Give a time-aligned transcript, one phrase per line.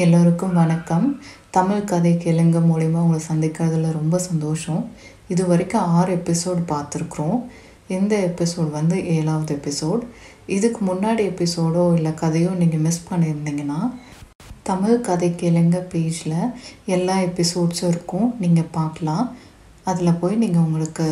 [0.00, 1.06] எல்லோருக்கும் வணக்கம்.
[1.50, 4.78] தமிழ் கதை கேளுங்க மூலிமா உங்களை சந்திக்கிறதுல ரொம்ப சந்தோஷம்.
[5.32, 7.40] இது வரைக்கும் ஆறு எபிசோட் பார்த்துருக்குறோம்.
[7.96, 10.04] இந்த எபிசோட் வந்து ஏழாவது எபிசோட்
[10.56, 13.80] இதுக்கு முன்னாடி எபிசோடோ இல்லை கதையோ நீங்கள் மிஸ் பண்ணியிருந்தீங்கன்னா
[14.68, 16.38] தமிழ் கதை கேளுங்க பேஜில்
[16.94, 18.28] எல்லா எபிசோட்ஸும் இருக்கும்.
[18.44, 19.26] நீங்கள் பார்க்கலாம்.
[19.84, 21.08] அதில் போய் நீங்கள் உங்களுக்கு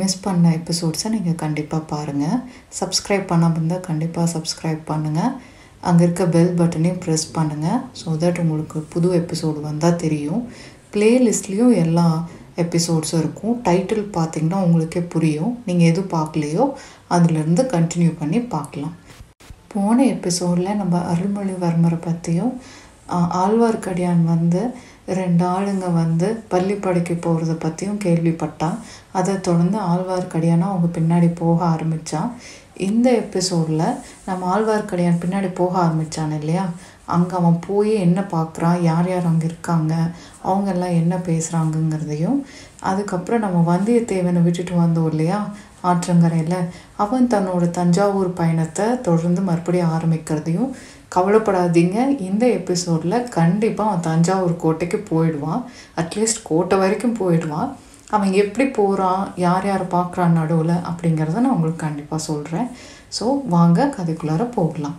[0.00, 2.40] மிஸ் பண்ண எபிசோட்ஸை நீங்கள் கண்டிப்பாக பாருங்கள்
[2.80, 5.34] சப்ஸ்கிரைப் பண்ணாமல் இருந்தால் கண்டிப்பாக சப்ஸ்கிரைப் பண்ணுங்கள்
[5.88, 10.42] அங்கே இருக்க பெல் பட்டனையும் ப்ரெஸ் பண்ணுங்கள் ஸோ தட் உங்களுக்கு புது எபிசோடு வந்தால் தெரியும்.
[10.94, 12.06] ப்ளேலிஸ்ட்லேயும் எல்லா
[12.64, 13.54] எபிசோட்ஸும் இருக்கும்.
[13.66, 15.52] டைட்டில் பார்த்தீங்கன்னா உங்களுக்கே புரியும்.
[15.68, 16.64] நீங்கள் எது பார்க்கலையோ
[17.16, 18.94] அதுலேருந்து கண்டினியூ பண்ணி பார்க்கலாம்.
[19.74, 22.52] போன எபிசோடில் நம்ம அருள்மொழிவர்மரை பற்றியும்
[23.40, 24.60] ஆழ்வார்க்கடியான் வந்து
[25.18, 28.78] ரெண்டு ஆளுங்க வந்து பள்ளி படிக்க போகிறத பற்றியும் கேள்விப்பட்டான்.
[29.18, 32.30] அதை தொடர்ந்து ஆழ்வார்க்கடியானா அவங்க பின்னாடி போக ஆரம்பித்தான்
[32.76, 33.94] இந்த எபிசோடில்
[34.26, 36.68] நம்ம ஆழ்வார்க்கடியான் பின்னாடி போக ஆரம்பித்தான் இல்லையா?
[37.04, 39.94] அங்கே அவன் போய் என்ன பார்க்குறான் யார் யார் அங்கே இருக்காங்க?
[40.42, 42.42] அவங்க எல்லாம் என்ன பேசுகிறாங்கங்கிறதையும்
[42.80, 45.48] அதுக்கப்புறம் நம்ம வந்தியத்தேவனை விட்டுட்டு வந்தோம் இல்லையா?
[45.84, 46.68] ஆற்றங்கரையில்.
[46.96, 50.72] அவன் தன்னோட தஞ்சாவூர் பயணத்தை தொடர்ந்து மறுபடியும் ஆரம்பிக்கிறதையும்
[51.14, 52.20] கவலைப்படாதீங்க.
[52.20, 55.64] இந்த எபிசோடில் கண்டிப்பாக அவன் தஞ்சாவூர் கோட்டைக்கு போயிடுவான்.
[55.96, 57.76] அட்லீஸ்ட் கோட்டை வரைக்கும் போயிடுவான்.
[58.14, 62.68] அவன் எப்படி போகிறான் யார் யார் பார்க்குறான் நடுவில் அப்படிங்கிறத நான் உங்களுக்கு கண்டிப்பாக சொல்கிறேன்
[63.16, 64.96] ஸோ வாங்க கதைக்குள்ளார போகலாம்.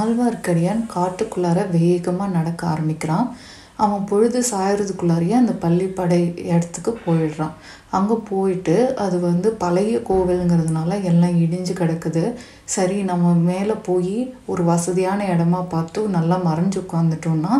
[0.00, 3.28] ஆழ்வார்க்கடியான் காட்டுக்குள்ளார வேகமாக நடக்க ஆரம்பிக்கிறான்.
[3.84, 6.18] அவன் பொழுது சாயறதுக்குள்ளாரையே அந்த பள்ளிப்படை
[6.50, 7.54] இடத்துக்கு போயிடுறான்.
[7.96, 12.24] அங்கே போயிட்டு அது வந்து பழைய கோவிலுங்கிறதுனால எல்லாம் இடிஞ்சு கிடக்குது.
[12.74, 14.16] சரி நம்ம மேலே போய்
[14.52, 17.54] ஒரு வசதியான இடமா பார்த்து நல்லா மறைஞ்சு உட்காந்துட்டோம்னா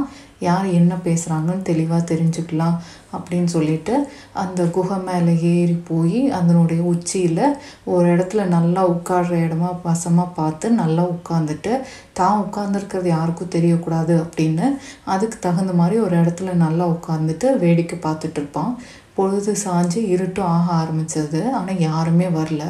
[0.49, 2.79] யார் என்ன பேசுகிறாங்கன்னு தெளிவாக தெரிஞ்சுக்கலாம்.
[3.17, 3.95] அப்படின்னு சொல்லிட்டு
[4.43, 7.45] அந்த குகை மேலே ஏறி போய் அதனுடைய உச்சியில்
[7.95, 11.73] ஒரு இடத்துல நல்லா உட்காடுற இடமா வசமாக பார்த்து நல்லா உட்காந்துட்டு
[12.21, 14.69] தான் உட்காந்துருக்கிறது யாருக்கும் தெரியக்கூடாது அப்படின்னு
[15.15, 18.75] அதுக்கு தகுந்த மாதிரி ஒரு இடத்துல நல்லா உட்காந்துட்டு வேடிக்கை பார்த்துட்ருப்பான்
[19.17, 21.41] பொழுது சாஞ்சு இருட்டும் ஆக ஆரம்பிச்சது.
[21.57, 22.63] ஆனால் யாருமே வரல.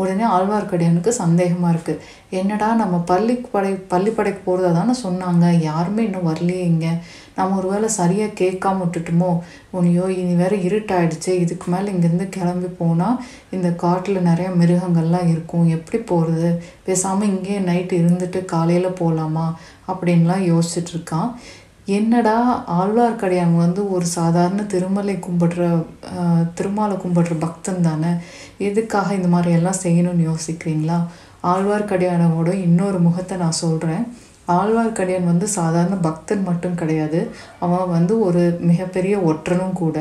[0.00, 2.02] உடனே ஆழ்வார்க்கடியானுக்கு சந்தேகமாக இருக்குது
[2.40, 5.44] என்னடா நம்ம பள்ளி படை பள்ளிப்படைக்கு போகிறதா தானே சொன்னாங்க.
[5.68, 6.92] யாருமே இன்னும் வரலையே இங்கே.
[7.38, 9.30] நம்ம ஒரு வேளை சரியாக கேட்காம விட்டுட்டுமோ?
[9.78, 11.32] உனியோ இனி வேற இருட்டாயிடுச்சு.
[11.44, 13.20] இதுக்கு மேலே இங்கேருந்து கிளம்பி போனால்
[13.56, 15.66] இந்த காட்டில் நிறைய மிருகங்கள்லாம் இருக்கும்.
[15.76, 16.50] எப்படி போகிறது
[16.88, 19.46] பேசாமல் இங்கேயே நைட்டு இருந்துட்டு காலையில் போகலாமா
[19.92, 21.30] அப்படின்லாம் யோசிச்சுட்ருக்கான்
[21.98, 22.34] என்னடா
[22.78, 25.68] ஆழ்வார்க்கடியான் வந்து ஒரு சாதாரண திருமலை கும்பிடுற
[26.58, 28.10] திருமாலை கும்பிடுற பக்தன் தானே?
[28.68, 30.98] எதுக்காக இந்த மாதிரி எல்லாம் செய்யணும்னு யோசிக்கிறீங்களா?
[31.52, 34.04] ஆழ்வார்க்கடியானோட இன்னொரு முகத்தை நான் சொல்கிறேன்
[34.48, 37.20] ஆழ்வார்க்கடியான் வந்து சாதாரண பக்தன் மட்டும் கிடையாது.
[37.58, 39.98] அவன் வந்து ஒரு மிகப்பெரிய ஒற்றனும் கூட.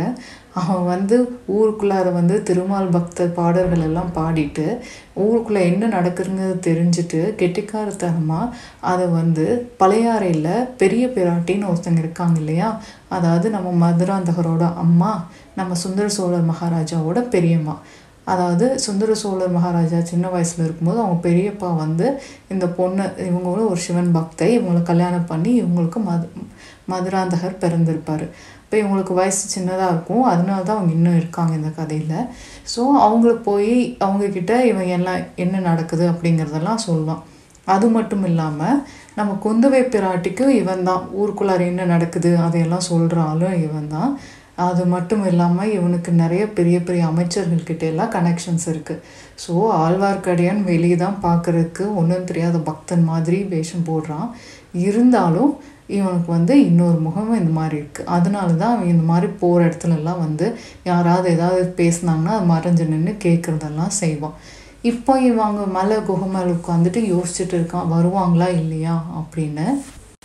[0.61, 1.15] அவன் வந்து
[1.55, 4.65] ஊருக்குள்ளார வந்து திருமால் பக்தர் பாடல்கள் எல்லாம் பாடிட்டு
[5.25, 8.53] ஊருக்குள்ளே என்ன நடக்குதுங்கிறது தெரிஞ்சுட்டு கெட்டிக்காரத்தனமாக
[8.91, 9.45] அதை வந்து
[9.79, 12.69] பழையாறையில் பெரிய பிராட்டின்னு ஒருத்தங்க இருக்காங்க இல்லையா?
[13.09, 15.11] அதாவது நம்ம மதுராந்தகரோட அம்மா
[15.55, 17.75] நம்ம சுந்தர சோழர் மகாராஜாவோட பெரியம்மா.
[18.31, 22.07] அதாவது சுந்தர சோழர் மகாராஜா சின்ன வயசில் இருக்கும்போது அவங்க பெரியப்பா வந்து
[22.53, 24.49] இந்த பொண்ணு இவங்களும் ஒரு சிவன் பக்தை.
[24.57, 26.27] இவங்களை கல்யாணம் பண்ணி இவங்களுக்கு மது
[26.91, 28.25] மதுராந்தகர் பிறந்திருப்பார்.
[28.63, 30.23] இப்போ இவங்களுக்கு வயசு சின்னதாக இருக்கும்.
[30.31, 32.27] அதனால தான் அவங்க இன்னும் இருக்காங்க இந்த கதையில்.
[32.73, 33.73] ஸோ அவங்கள போய்
[34.05, 37.23] அவங்கக்கிட்ட இவன் எல்லாம் என்ன நடக்குது அப்படிங்கிறதெல்லாம் சொல்லுவான்
[37.75, 38.81] அது மட்டும் இல்லாமல்
[39.17, 41.01] நம்ம குந்தவை பிராட்டிக்கும் இவன் தான்.
[41.19, 42.29] ஊருக்குள்ளார என்ன நடக்குது?
[42.45, 44.11] அதையெல்லாம் சொல்கிற ஆளும் இவன் தான்.
[44.65, 49.01] அது மட்டும் இல்லாமல் இவனுக்கு நிறைய பெரிய பெரிய அமைச்சர்கள்கிட்ட எல்லாம் கனெக்ஷன்ஸ் இருக்குது
[49.43, 49.53] ஸோ
[49.85, 54.29] ஆழ்வார்க்கடியான் வெளியே தான் பார்க்குறதுக்கு ஒன்றும் தெரியாத பக்தன் மாதிரி வேஷம் போடுறான்.
[54.87, 55.51] இருந்தாலும்
[55.97, 60.47] இவனுக்கு வந்து இன்னொரு முகமும் இந்த மாதிரி இருக்குது அதனால தான் அவன் இந்த மாதிரி போகிற இடத்துலலாம் வந்து
[60.91, 64.35] யாராவது ஏதாவது பேசுனாங்கன்னா அது மறைஞ்சு நின்று கேட்குறதெல்லாம் செய்வான்.
[64.91, 67.87] இப்போ இவங்க மலை குகை மேலே உட்காந்துட்டு யோசிச்சுட்டு இருக்கான்.
[67.93, 69.67] வருவாங்களா இல்லையா அப்படின்னு.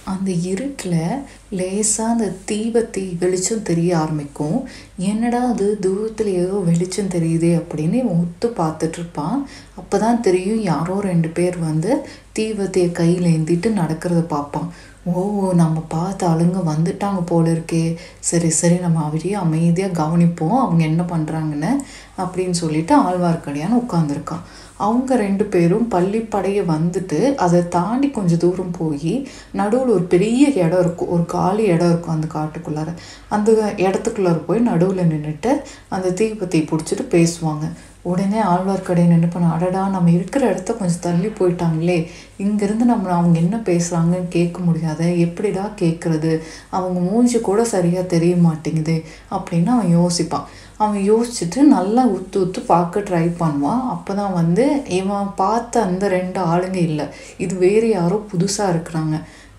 [0.05, 4.57] அந்த இருட்டில் லேசாக அந்த தீபத்தி வெளிச்சம் தெரிய ஆரம்பிக்கும்.
[4.97, 5.79] என்னடா அது?
[5.79, 9.39] தூரத்தில் ஏதோ வெளிச்சம் தெரியுதே அப்படின்னு ஒத்து பார்த்துட்ருப்பான்
[9.77, 12.07] அப்போ தான் தெரியும் யாரோ ரெண்டு பேர் வந்து
[12.39, 14.69] தீபத்தியை கையில் ஏந்திட்டு நடக்கிறத பார்ப்பான்.
[15.05, 17.97] ஓ நம்ம பார்த்து ஆளுங்க வந்துட்டாங்க போல இருக்கே.
[18.21, 20.59] சரி சரி நம்ம அவரையே அமைதியாக கவனிப்போம்.
[20.65, 21.73] அவங்க என்ன பண்ணுறாங்கன்னு
[22.19, 24.45] அப்படின்னு சொல்லிட்டு ஆழ்வார்க்கடியான்னு உட்காந்துருக்கான்
[24.87, 29.15] அவங்க ரெண்டு பேரும் பள்ளிப்படையை வந்துட்டு அதை தாண்டி கொஞ்சம் தூரம் போய்
[29.61, 32.91] நடுவில் ஒரு பெரிய இடம் இருக்கும் ஒரு காலி இடம் இருக்கும் அந்த காட்டுக்குள்ளார.
[33.37, 33.51] அந்த
[33.87, 35.53] இடத்துக்குள்ளார போய் நடுவில் நின்றுட்டு
[35.97, 37.67] அந்த தீபத்தை பிடிச்சிட்டு பேசுவாங்க.
[38.11, 41.99] உடனே ஆழ்வார்க்கடியான் என்ன பண்ண அடடா நம்ம இருக்கிற இடத்த கொஞ்சம் தள்ளி போயிட்டாங்களே.
[42.45, 46.33] இங்கேருந்து நம்ம அவங்க என்ன பேசுகிறாங்கன்னு கேட்க முடியாத எப்படிடா கேட்குறது
[46.77, 48.97] அவங்க மூஞ்சி கூட சரியாக தெரிய மாட்டேங்குது
[49.37, 50.49] அப்படின்னு அவன் யோசிப்பான்.
[50.83, 53.85] அவன் யோசிச்சுட்டு நல்லா உத்து உத்து பார்க்க ட்ரை பண்ணுவான்.
[53.95, 54.65] அப்போ தான் வந்து
[55.01, 57.07] இவன் பார்த்த அந்த ரெண்டு ஆளுங்க இல்லை.
[57.45, 59.17] இது வேறு யாரோ புதுசாக இருக்கிறாங்க.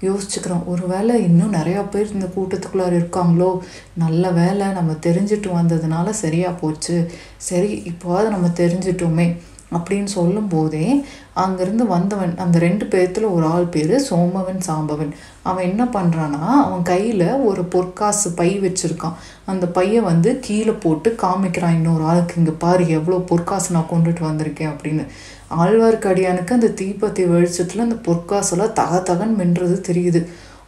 [0.07, 3.51] யோசிச்சுக்கிறோம் ஒரு வேளை இன்னும் நிறையா பேர் இந்த கூட்டத்துக்குள்ளார இருக்காங்களோ?
[4.03, 6.97] நல்ல வேலை நம்ம தெரிஞ்சுட்டு வந்ததுனால சரியாக போச்சு.
[7.49, 9.27] சரி இப்போவாது நம்ம தெரிஞ்சிட்டோமே
[9.77, 10.87] அப்படின்னு சொல்லும் போதே
[11.35, 15.11] அங்கேருந்து வந்தவன் அந்த ரெண்டு பேர்த்தில் ஒரு ஆள் பேர் சோமவன் சாம்பவன்.
[15.41, 19.17] அவன் என்ன பண்ணுறான்னா அவன் கையில் ஒரு பொற்காசு பை வச்சுருக்கான்.
[19.45, 24.73] அந்த பையை வந்து கீழே போட்டு காமிக்கிறான் இன்னொரு ஆளுக்கு இங்கே பாரு எவ்வளோ பொற்காசு நான் கொண்டுட்டு வந்திருக்கேன்
[24.73, 25.05] அப்படின்னு.
[25.63, 30.21] ஆழ்வார்க்கடியானுக்கு அந்த தீபத்தி வெளிச்சத்தில் அந்த பொற்காசெல்லாம் தக தகன் மின்றது தெரியுது.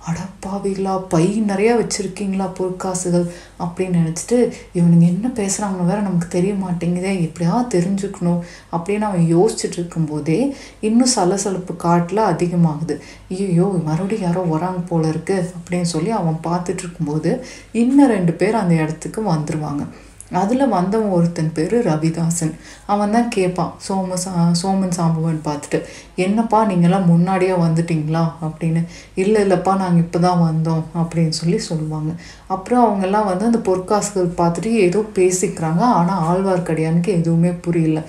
[0.10, 3.26] அடப்பாவிகளா பை நிறையா வச்சுருக்கீங்களா பொற்காசுகள்?
[3.66, 4.38] அப்படின்னு நினச்சிட்டு
[4.78, 8.42] இவனுங்க என்ன பேசுகிறாங்கன்னு வேற நமக்கு தெரிய மாட்டேங்குதே எப்படியா தெரிஞ்சுக்கணும்
[8.76, 10.40] அப்படின்னு அவன் யோசிச்சுட்டு இருக்கும்போதே
[10.88, 12.98] இன்னும் சலசலப்பு காட்டில் அதிகமாகுது.
[13.30, 17.32] ஐயோ மறுபடியும் யாரோ வராங்க போல இருக்கு அப்படின்னு சொல்லி அவன் பார்த்துட்டு இருக்கும்போது
[17.84, 19.86] இன்னும் ரெண்டு பேர் அந்த இடத்துக்கு வந்துடுவாங்க
[20.42, 22.54] அதில் வந்தவன் ஒருத்தன் பேர் ரவிதாசன்.
[22.94, 24.32] அவன் தான் கேட்பான் சோம சா
[24.62, 25.80] சோமன் சாம்பவன் பார்த்துட்டு.
[26.16, 28.84] என்னப்பா நீங்களாம் முன்னாடியே வந்துட்டிங்களா அப்படின்னு?
[29.16, 32.12] இல்லை இல்லைப்பா நாங்கள் இப்போ தான் வந்தோம் அப்படின்னு சொல்லி சொல்லுவாங்க.
[32.48, 35.82] அப்புறம் அவங்கெல்லாம் வந்து அந்த பொற்காசுகள் பார்த்துட்டு ஏதோ பேசிக்கிறாங்க.
[35.98, 38.02] ஆனால் ஆழ்வார்க்கடியானுக்கு எதுவுமே புரியல.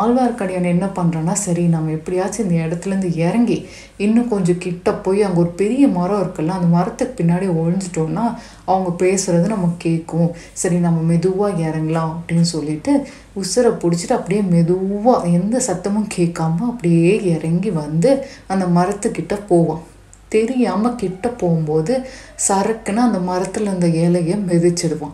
[0.00, 5.48] ஆழ்வார்க்கடியான் என்ன பண்ணுறான்னா சரி நம்ம எப்படியாச்சும் இந்த இடத்துலேருந்து இறங்கி இன்னும் கொஞ்சம் கிட்ட போய் அங்கே ஒரு
[5.60, 8.24] பெரிய மரம் இருக்குல்ல அந்த மரத்துக்கு பின்னாடி ஒழிஞ்சிட்டோம்னா
[8.64, 10.30] அவங்க பேசுகிறது நம்ம கேட்கும்.
[10.52, 12.92] சரி நம்ம மெதுவாக இறங்கலாம் அப்படின்னு சொல்லிட்டு
[13.40, 19.82] உசுரை பிடிச்சிட்டு அப்படியே மெதுவாக எந்த சத்தமும் கேட்காம அப்படியே இறங்கி வந்து அந்த மரத்துக்கிட்ட போவான்.
[20.28, 22.00] தெரியாமல் கிட்ட போகும்போது
[22.48, 25.12] சரக்குன்னு அந்த மரத்தில் அந்த இலையை மிதிச்சிடுவான்.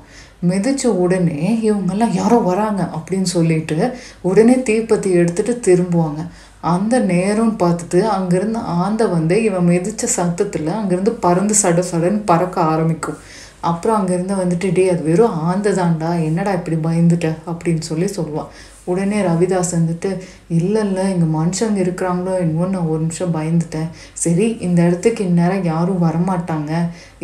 [0.49, 6.27] மிதித்த உடனே இவங்கெல்லாம் யாரோ வராங்க அப்படின்னு சொல்லிட்டு உடனே தீப்பத்தி எடுத்துட்டு திரும்புவாங்க.
[6.61, 13.17] அந்த நேரம் பார்த்துட்டு அங்கேருந்து ஆந்தை வந்து இவன் மிதித்த சத்தத்தில் அங்கேருந்து பறந்து சட சடன்னு பறக்க ஆரம்பிக்கும்.
[13.61, 17.33] அப்புறம் அங்கேருந்து வந்துட்டு டே அது வெறும் ஆந்தை தான்டா என்னடா இப்படி பயந்துட்ட?
[17.47, 18.47] அப்படின்னு சொல்லி சொல்லுவான்.
[18.85, 20.11] உடனே ரவிதாஸ் வந்துட்டு
[20.59, 23.91] இல்லை இல்லை இங்கே மனுஷங்க இருக்கிறாங்களோ என்னவோ நான் ஒரு நிமிஷம் பயந்துட்டேன்.
[24.23, 26.73] சரி இந்த இடத்துக்கு இந்நேரம் யாரும் வரமாட்டாங்க.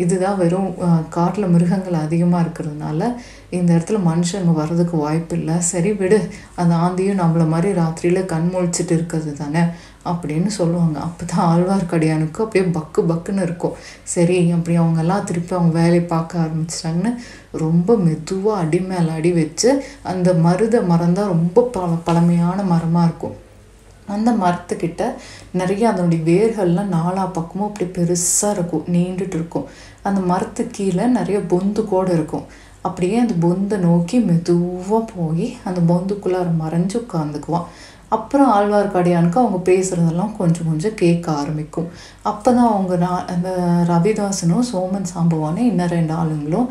[0.03, 0.69] இதுதான் வெறும்
[1.09, 3.09] காட்டில் மிருகங்கள் அதிகமாக இருக்கிறதுனால
[3.57, 6.19] இந்த இடத்துல மனுஷங்க வர்றதுக்கு வாய்ப்பு இல்லை சரி விடு.
[6.55, 9.63] அந்த ஆந்தியும் நம்மள மாதிரி ராத்திரியில் கண் முழிச்சிட்டு இருக்கிறது தானே?
[10.11, 10.97] அப்படின்னு சொல்லுவாங்க.
[11.05, 13.73] அப்போ தான் ஆழ்வார்க்கடியானுக்கு அப்படியே பக்கு பக்குன்னு இருக்கும்.
[14.15, 17.11] சரி அப்படி அவங்கெல்லாம் திருப்பி அவங்க வேலையை பார்க்க ஆரம்பிச்சிட்டாங்கன்னு
[17.65, 19.69] ரொம்ப மெதுவாக அடி மேலே அடி வச்சு
[20.11, 23.35] அந்த மருத மரம் தான் ரொம்ப பழ பழமையான மரமாக இருக்கும்.
[24.15, 25.03] அந்த மரத்துக்கிட்ட
[25.59, 29.67] நிறைய அதனுடைய வேர்கள்லாம் நாலா பக்கமும் அப்படி பெருசாக இருக்கும் நீண்டுட்டு இருக்கும்.
[30.03, 32.45] அந்த மரத்து கீழே நிறைய பொந்து கூட இருக்கும்.
[32.81, 37.67] அப்படியே அந்த பொந்தை நோக்கி மெதுவாக போய் அந்த பொந்துக்குள்ளார மறைஞ்சு உட்காந்துக்குவான்
[38.11, 41.89] அப்புறம் ஆழ்வார்க்கடியானுக்கு அவங்க பேசுகிறதெல்லாம் கொஞ்சம் கொஞ்சம் கேட்க ஆரம்பிக்கும்.
[42.29, 43.49] அப்போ தான் அவங்க நான் அந்த
[43.89, 46.69] ரவிதாசனும் சோமன் சாம்பவானும் இன்னும் ரெண்டு ஆளுங்களும்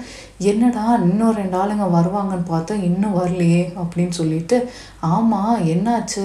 [0.50, 4.58] என்னடா இன்னும் ரெண்டு ஆளுங்க வருவாங்கன்னு பார்த்தா இன்னும் வரலையே அப்படின்னு சொல்லிட்டு
[5.14, 6.24] ஆமாம் என்னாச்சு?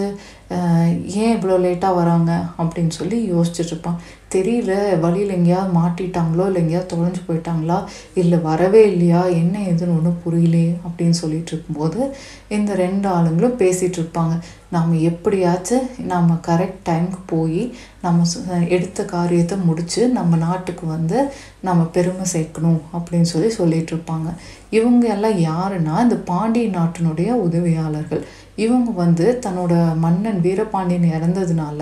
[1.21, 2.31] ஏன் இவ்வளோ லேட்டாக வராங்க?
[2.61, 4.01] அப்படின்னு சொல்லி யோசிச்சுட்ருப்பான்
[4.35, 7.77] தெரியல வழியில் எங்கேயாவது மாட்டிட்டாங்களோ இல்லை எங்கேயாவது தொலைஞ்சு போயிட்டாங்களா
[8.13, 11.99] இல்லை வரவே இல்லையா என்ன ஏதுன்னு ஒன்றும் புரியலையே அப்படின்னு சொல்லிட்டு இருக்கும்போது
[12.47, 14.35] இந்த ரெண்டு ஆளுங்களும் பேசிகிட்டு இருப்பாங்க.
[14.69, 17.63] நம்ம எப்படியாச்சும் நம்ம கரெக்ட் டைமுக்கு போய்
[18.01, 18.23] நம்ம
[18.67, 21.17] எடுத்த காரியத்தை முடித்து நம்ம நாட்டுக்கு வந்து
[21.61, 24.29] நம்ம பெருமை சேர்க்கணும் அப்படின்னு சொல்லி சொல்லிகிட்டு இருப்பாங்க.
[24.69, 28.23] இவங்க எல்லாம் யாருன்னா இந்த பாண்டிய நாட்டினுடைய உதவியாளர்கள்.
[28.55, 31.81] இவங்க வந்து தன்னோட மன்னன் வீரபாண்டியன் இறந்ததுனால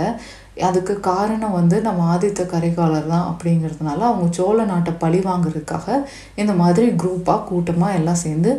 [0.68, 5.98] அதுக்கு காரணம் வந்து நம்ம ஆதித்த கரிகாலர் தான் அப்படிங்கிறதுனால அவங்க சோழ நாட்டை பழி வாங்குறதுக்காக
[6.42, 8.52] இந்த மாதிரி குரூப்பாக கூட்டமாக எல்லாம் சேர்ந்து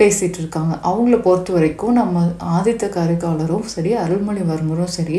[0.00, 0.74] பேசிகிட்டு இருக்காங்க.
[0.88, 2.20] அவங்கள பொறுத்த வரைக்கும் நம்ம
[2.56, 5.18] ஆதித்த கரிகாலரும் சரி அருள்மொழிவர்மரும் சரி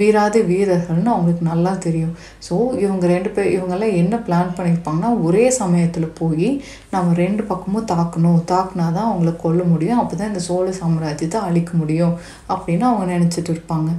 [0.00, 2.16] வீராதி வீரர்கள்னு அவங்களுக்கு நல்லா தெரியும்.
[2.46, 6.50] ஸோ இவங்க ரெண்டு பேர் இவங்கெல்லாம் என்ன பிளான் பண்ணியிருப்பாங்கன்னா ஒரே சமயத்தில் போய்
[6.96, 8.42] நம்ம ரெண்டு பக்கமும் தாக்கணும்.
[8.52, 10.02] தாக்குனா தான் அவங்கள கொல்ல முடியும்.
[10.02, 12.18] அப்போ தான் இந்த சோழ சாம்ராஜ்யத்தை அழிக்க முடியும்
[12.54, 13.90] அப்படின்னு அவங்க நினச்சிட்டு இருப்பாங்க.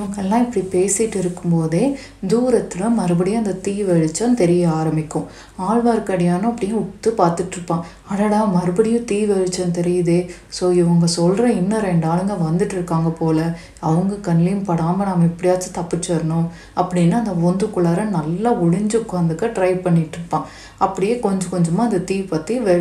[0.00, 1.80] இவங்கெல்லாம் இப்படி பேசிட்டு இருக்கும்போதே
[2.28, 5.26] தூரத்தில் மறுபடியும் அந்த தீ வெளிச்சம் தெரிய ஆரம்பிக்கும்.
[5.70, 7.82] ஆழ்வார்க்கடியானும் அப்படியே உத்து பார்த்துட்டு இருப்பான்.
[8.12, 10.18] அடடா மறுபடியும் தீ வெளிச்சம் தெரியுதே.
[10.56, 13.38] ஸோ இவங்க சொல்கிற இன்னும் ரெண்டு ஆளுங்க வந்துட்டு இருக்காங்க போல.
[13.88, 16.48] அவங்க கண்லேயும் படாமல் நாம் எப்படியாச்சும் தப்பிச்சிடணும்
[16.82, 20.46] அப்படின்னு அந்த ஒந்துக்குள்ளார நல்லா ஒளிஞ்சு உட்காந்துக்க ட்ரை பண்ணிட்டு இருப்பான்.
[20.84, 22.74] அப்படியே கொஞ்சம் கொஞ்சமாக அந்த தீ பற்றி வெ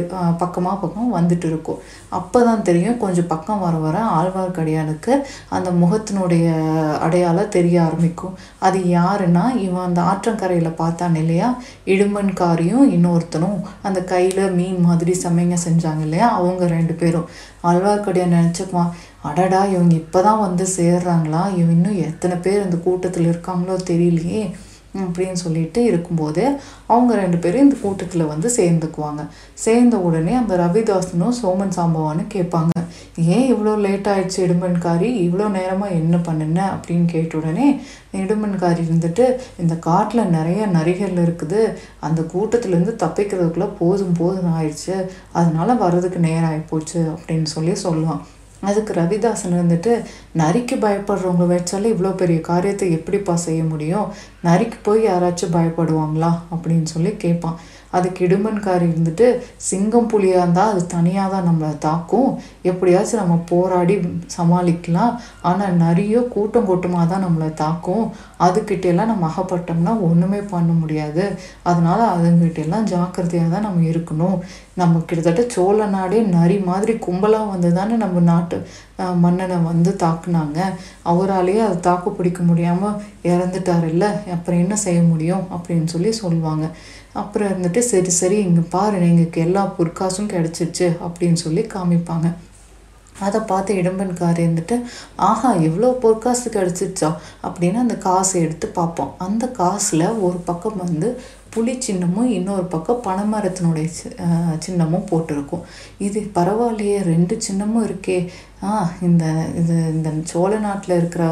[0.43, 1.81] பக்கமாக பக்கம் வந்துட்டு இருக்கும்.
[2.19, 5.13] அப்போ தான் தெரியும் கொஞ்சம் பக்கம் வர வர ஆழ்வார்க்கடியானுக்கு
[5.57, 6.45] அந்த முகத்தினுடைய
[7.05, 8.35] அடையாளம் தெரிய ஆரம்பிக்கும்.
[8.67, 11.49] அது யாருன்னா இவன் அந்த ஆற்றங்கரையில் பார்த்தான் இல்லையா?
[11.93, 13.59] இடுமன்காரியும் இன்னொருத்தனும்
[13.89, 16.27] அந்த கையில் மீன் மாதிரி சமைங்க செஞ்சாங்க இல்லையா?
[16.29, 17.29] அவங்க ரெண்டு பேரும்.
[17.63, 21.41] ஆழ்வார்க்கடியான் நினச்சிக்குவான் அடடா இவங்க இப்போ தான் வந்து சேர்றாங்களா?
[21.57, 24.43] இவன் இன்னும் எத்தனை பேர் இந்த கூட்டத்தில் இருக்காங்களோ தெரியலையே.
[24.95, 26.43] அப்படின்னு சொல்லிட்டு இருக்கும்போது
[26.87, 29.21] அவங்க ரெண்டு பேரும் இந்த கூட்டத்தில் வந்து சேர்ந்துக்குவாங்க.
[29.53, 32.69] சேர்ந்த உடனே அந்த ரவிதாசனும் சோமன் சாம்பவானும் கேட்பாங்க
[33.15, 36.59] ஏன் இவ்வளோ லேட் ஆயிடுச்சு இடுமன்காரி இவ்வளோ நேரமாக என்ன பண்ணுன?
[36.75, 37.79] அப்படின்னு கேட்ட உடனே
[38.13, 39.25] இடும்பன்காரி இருந்துட்டு
[39.59, 41.61] இந்த காட்டில் நிறைய நரிகள் இருக்குது.
[41.99, 45.05] அந்த கூட்டத்துலேருந்து தப்பிக்கிறதுக்குள்ளே போதும் போதும் ஆயிடுச்சு.
[45.31, 48.21] அதனால வர்றதுக்கு நேரம் ஆகிப்போச்சு அப்படின்னு சொல்லி சொல்லுவான்.
[48.61, 49.91] அதுக்கு ரவிதாசன் வந்துட்டு
[50.37, 54.07] நரிக்கு பயப்படுறவங்க வச்சாலே இவ்வளோ பெரிய காரியத்தை எப்படிப்பா செய்ய முடியும்?
[54.43, 56.31] நரிக்கு போய் யாராச்சும் பயப்படுவாங்களா?
[56.55, 57.59] அப்படின்னு சொல்லி கேட்பான்
[57.97, 59.27] அதுக்கு இடுமன்காரி இருந்துட்டு
[59.69, 62.29] சிங்கம் புலியாக இருந்தால் அது தனியாக தான் நம்மளை தாக்கும்.
[62.71, 63.95] எப்படியாச்சும் நம்ம போராடி
[64.37, 65.13] சமாளிக்கலாம்.
[65.49, 68.05] ஆனால் நிறைய கூட்டம் கூட்டமாக தான் நம்மளை தாக்கும்.
[68.47, 71.25] அதுக்கிட்டெல்லாம் நம்ம அகப்பட்டோம்னா ஒன்றுமே பண்ண முடியாது.
[71.71, 74.37] அதனால் அதுங்கிட்டெல்லாம் ஜாக்கிரதையாக தான் நம்ம இருக்கணும்.
[74.81, 78.57] நம்ம கிட்டத்தட்ட சோழ நாடே நரி மாதிரி கும்பலாக வந்து தானே நம்ம நாட்டு
[79.23, 80.59] மன்னனை வந்து தாக்குனாங்க.
[81.11, 82.97] அவராலேயே அதை தாக்கு பிடிக்க முடியாமல்
[83.31, 85.45] இறந்துட்டார் இல்லை அப்புறம் என்ன செய்ய முடியும்?
[85.55, 86.65] அப்படின்னு சொல்லி சொல்லுவாங்க.
[87.13, 92.33] அப்புறம் இருந்துட்டு சரி சரி இங்கே பாரு எங்களுக்கு எல்லா பொற்காசும் கிடச்சிருச்சு அப்படின்னு சொல்லி காமிப்பாங்க.
[93.19, 94.83] அதை பார்த்து இடம்பன்கார் இருந்துட்டு
[95.15, 97.09] ஆஹா எவ்வளோ பொற்காசு கிடச்சிருச்சா?
[97.43, 99.15] அப்படின்னு அந்த காசை எடுத்து பார்ப்போம்.
[99.17, 101.21] அந்த காசில் ஒரு பக்கம் வந்து
[101.53, 103.87] புலி சின்னமும் இன்னொரு பக்கம் பனைமரத்தினுடைய
[104.65, 105.65] சின்னமும் போட்டிருக்கும்.
[106.07, 108.17] இது பரவாயில்லையே ரெண்டு சின்னமும் இருக்கே.
[108.69, 108.71] ஆ
[109.07, 109.25] இந்த
[109.59, 111.25] இது இந்த சோழ நாட்டில் இருக்கிற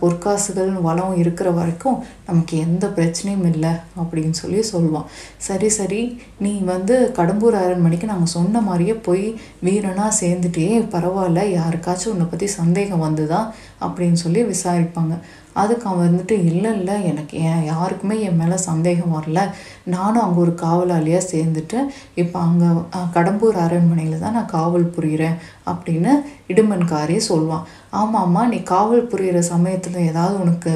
[0.00, 1.98] பொற்காசுகள் வளம் இருக்கிற வரைக்கும்
[2.28, 3.72] நமக்கு எந்த பிரச்சனையும் இல்லை
[4.02, 5.08] அப்படின்னு சொல்லி சொல்லுவான்
[5.46, 6.00] சரி சரி
[6.44, 9.26] நீ வந்து கடம்பூர் அரண்மனைக்கு நாங்கள் சொன்ன மாதிரியே போய்
[9.68, 13.40] வீரனாக சேர்ந்துட்டே பரவாயில்ல யாருக்காச்சும் உன்னை பற்றி சந்தேகம் வந்துதா
[13.86, 15.16] அப்படின்னு சொல்லி விசாரிப்பாங்க.
[15.62, 19.40] அதுக்கு அவன் வந்துட்டு இல்லை இல்லை எனக்கு ஏன் யாருக்குமே என் மேலே சந்தேகம் வரல.
[19.94, 21.78] நானும் அங்கே ஒரு காவலாளியாக சேர்ந்துட்டு
[22.22, 22.68] இப்போ அங்கே
[23.16, 25.38] கடம்பூர் அரண்மனையில் தான் நான் காவல் புரிகிறேன்
[25.72, 26.12] அப்படின்னு
[26.52, 27.66] இடுமன்காரே சொல்லுவான்.
[28.02, 30.72] ஆமாம்மா நீ காவல் புரிகிற சமயத்தில் ஏதாவது உனக்கு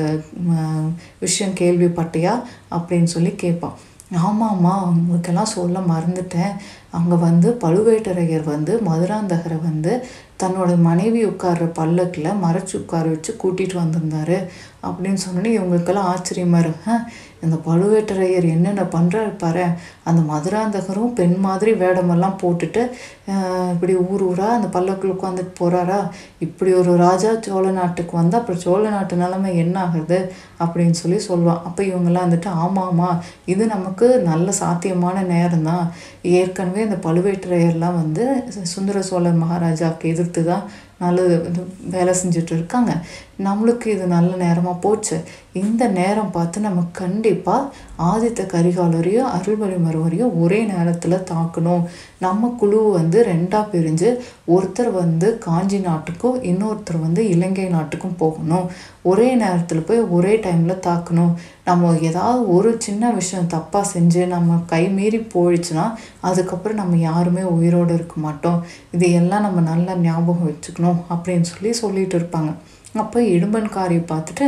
[1.26, 2.34] விஷயம் கேள்விப்பட்டியா?
[2.78, 3.78] அப்படின்னு சொல்லி கேட்பான்.
[4.14, 6.54] ஆமாம்மா அவங்களுக்கெல்லாம் சொல்ல மறந்துட்டேன்.
[6.90, 10.04] அங்கே வந்து பழுவேட்டரையர் வந்து மதுராந்தகரை வந்து
[10.42, 14.38] தன்னோட மனைவி உட்கார்ற பல்லக்கில் மறைச்சி உட்கார வச்சு கூட்டிகிட்டு வந்திருந்தாரு.
[14.82, 17.04] அப்படின்னு சொன்னோன்னே இவங்களுக்கெல்லாம் ஆச்சரியமாக இருக்கும்
[17.42, 19.66] இந்த பழுவேட்டரையர் என்னென்ன பண்ணுறாரு பாரு
[20.04, 22.82] அந்த மதுராந்தகரும் பெண் மாதிரி வேடமெல்லாம் போட்டுட்டு
[23.72, 26.00] இப்படி ஊர் ஊராக அந்த பல்லக்கில் உட்காந்துட்டு போகிறாரா
[26.38, 30.20] இப்படி ஒரு ராஜா சோழ நாட்டுக்கு வந்தால் அப்புறம் சோழ நாட்டு நிலைமை என்ன ஆகுது
[30.60, 33.10] அப்படின்னு சொல்லி சொல்லுவான் அப்போ இவங்கெல்லாம் வந்துட்டு ஆமாம்மா
[33.46, 35.84] இது நமக்கு நல்ல சாத்தியமான நேரம் தான்
[36.34, 38.24] ஏற்கனவே இந்த பழுவேட்டரையர்லாம் வந்து
[38.66, 40.64] சுந்தர சோழர் மகாராஜாவுக்கு எதிர்த்து தான்
[41.02, 41.62] நல்லது இது
[41.94, 42.92] வேலை செஞ்சுட்டு இருக்காங்க
[43.46, 45.16] நம்மளுக்கு இது நல்ல நேரமாக போச்சு.
[45.60, 47.70] இந்த நேரம் பார்த்து நம்ம கண்டிப்பாக
[48.10, 51.84] ஆதித்த கரிகாலரையும் அருள்மொழிமருவரையும் ஒரே நேரத்தில் தாக்கணும்.
[52.24, 54.10] நம்ம குழு வந்து ரெண்டாக பிரிஞ்சு
[54.56, 58.68] ஒருத்தர் வந்து காஞ்சி நாட்டுக்கும் இன்னொருத்தர் வந்து இலங்கை நாட்டுக்கும் போகணும்.
[59.10, 61.32] ஒரே நேரத்தில் போய் ஒரே டைமில் தாக்கணும்.
[61.70, 65.86] நம்ம ஏதாவது ஒரு சின்ன விஷயம் தப்பாக செஞ்சு நம்ம கை மீறி போயிடுச்சுன்னா
[66.28, 68.60] அதுக்கப்புறம் நம்ம யாருமே உயிரோடு இருக்க மாட்டோம்.
[68.96, 72.52] இது எல்லாம் நம்ம நல்லா ஞாபகம் வச்சுக்கணும் அப்படின்னு சொல்லி சொல்லிட்டு இருப்பாங்க.
[73.00, 74.44] அப்போ இடும்பன்காரியை பார்த்துட்டு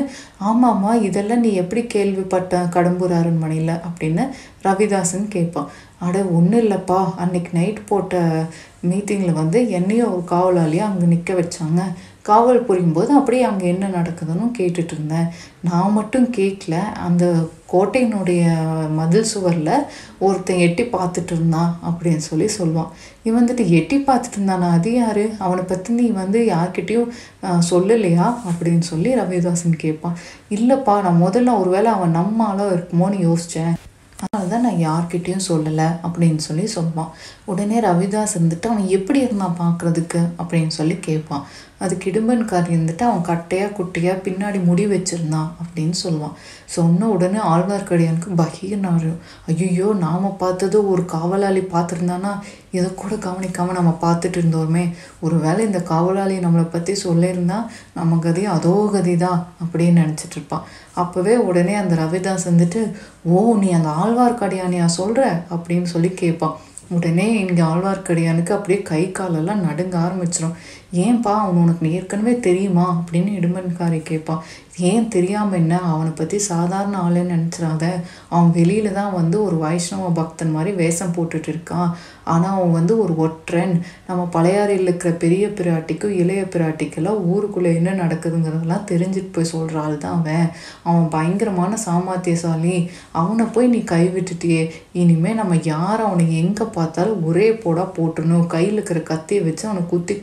[0.48, 3.74] ஆமாம்மா இதெல்லாம் நீ எப்படி கேள்விப்பட்ட கடம்பூர் அரண்மனையில்?
[3.88, 4.24] அப்படின்னு
[4.66, 5.68] ரவிதாசன் கேட்பான்.
[6.06, 7.00] அட ஒன்றும் இல்லைப்பா.
[7.24, 8.22] அன்னைக்கு நைட் போட்ட
[8.90, 11.80] மீட்டிங்கில் வந்து என்னையும் ஒரு காவலாளியாக அங்கே நிற்க வச்சாங்க.
[12.28, 15.28] காவல் புரியும் போது அப்படியே அங்கே என்ன நடக்குதுன்னு கேட்டுட்டு இருந்தேன்
[15.68, 16.74] நான் மட்டும் கேட்கல.
[17.06, 17.24] அந்த
[17.72, 18.42] கோட்டையினுடைய
[18.98, 19.72] மதில் சுவரில்
[20.18, 22.90] ஒருத்தன் எட்டி பார்த்துட்டு இருந்தான் அப்படின்னு சொல்லி சொல்லுவான்.
[23.22, 25.24] இவன் வந்துட்டு எட்டி பார்த்துட்டு இருந்தானா அது யார்?
[25.38, 27.12] அவனை பற்றி நீ வந்து யார்கிட்டேயும்
[27.70, 28.26] சொல்லலையா?
[28.50, 30.18] அப்படின்னு சொல்லி ரவிதாசன் கேட்பான்.
[30.50, 33.74] இல்லைப்பா நான் முதல்ல ஒருவேளை அவன் நம்மால இருக்குமோன்னு யோசித்தேன்
[34.22, 37.10] அதனால தான் நான் யார்கிட்டேயும் சொல்லலை அப்படின்னு சொல்லி சொல்லுவான்.
[37.50, 41.44] உடனே ரவிதாஸ் இருந்துட்டு அவன் எப்படி இருந்தான் பார்க்குறதுக்கு அப்படின்னு சொல்லி கேட்பான்.
[41.84, 46.36] அது கிடும்பன்கார் இருந்துட்டு அவன் கட்டையாக குட்டையாக பின்னாடி முடி வச்சுருந்தான் அப்படின்னு சொல்லுவான்.
[46.76, 49.12] சொன்ன உடனே ஆழ்வார்க்கடியானுக்கு பகீர்னாரு
[49.52, 52.32] ஐயோ நாம் பார்த்ததோ ஒரு காவலாளி பார்த்துருந்தானா?
[52.72, 54.84] இதை கூட கவனிக்காமல் நம்ம பார்த்துட்டு இருந்தோமே.
[55.20, 57.58] ஒரு வேளை இந்த காவலாளி நம்மளை பற்றி சொல்லியிருந்தா
[57.94, 62.82] நம்ம கதி அதோ கதி தான் அப்படின்னு நினச்சிட்டு இருப்பான் அப்போவே உடனே அந்த ரவிதாஸ் வந்துட்டு
[63.30, 66.56] ஓ நீ அந்த ஆழ்வார்க்கடியானியா சொல்கிற அப்படின்னு சொல்லி கேட்பான்
[66.90, 70.56] உடனே இங்கே ஆழ்வார்க்கடியானுக்கு அப்படியே கை காலெல்லாம் நடுங்க ஆரம்பிச்சிடும்
[70.92, 72.86] ஏன்பா அவன் உனக்கு ஏற்கனவே தெரியுமா?
[72.96, 74.42] அப்படின்னு இடுமன்காரி கேட்பான்
[74.78, 75.78] ஏன் தெரியாமல் என்ன?
[75.82, 77.84] அவனை பற்றி சாதாரண ஆளுன்னு நினச்சிடாத
[78.28, 81.90] அவன் வெளியில் தான் வந்து ஒரு வைஷ்ணவ பக்தன் மாதிரி வேஷம் போட்டுட்டு இருக்கான்.
[82.24, 83.74] ஆனால் அவன் வந்து ஒரு ஒற்றன்.
[84.06, 90.16] நம்ம பழையாறையில் இருக்கிற பெரிய பிராட்டிக்கும் இளைய பிராட்டிக்கெல்லாம் ஊருக்குள்ளே என்ன நடக்குதுங்கிறதெல்லாம் தெரிஞ்சுட்டு போய் சொல்கிற ஆள் தான்
[90.18, 90.48] அவன்.
[90.82, 92.88] அவன் பயங்கரமான சாமர்த்தியசாலி.
[93.12, 94.70] அவனை போய் நீ கைவிட்டுட்டியே.
[94.92, 98.46] இனிமேல் நம்ம யார் அவனை எங்கே பார்த்தாலும் ஒரே போடா போட்டுடணும்.
[98.46, 100.16] கையில் இருக்கிற கத்தியை வச்சு அவனை குத்தி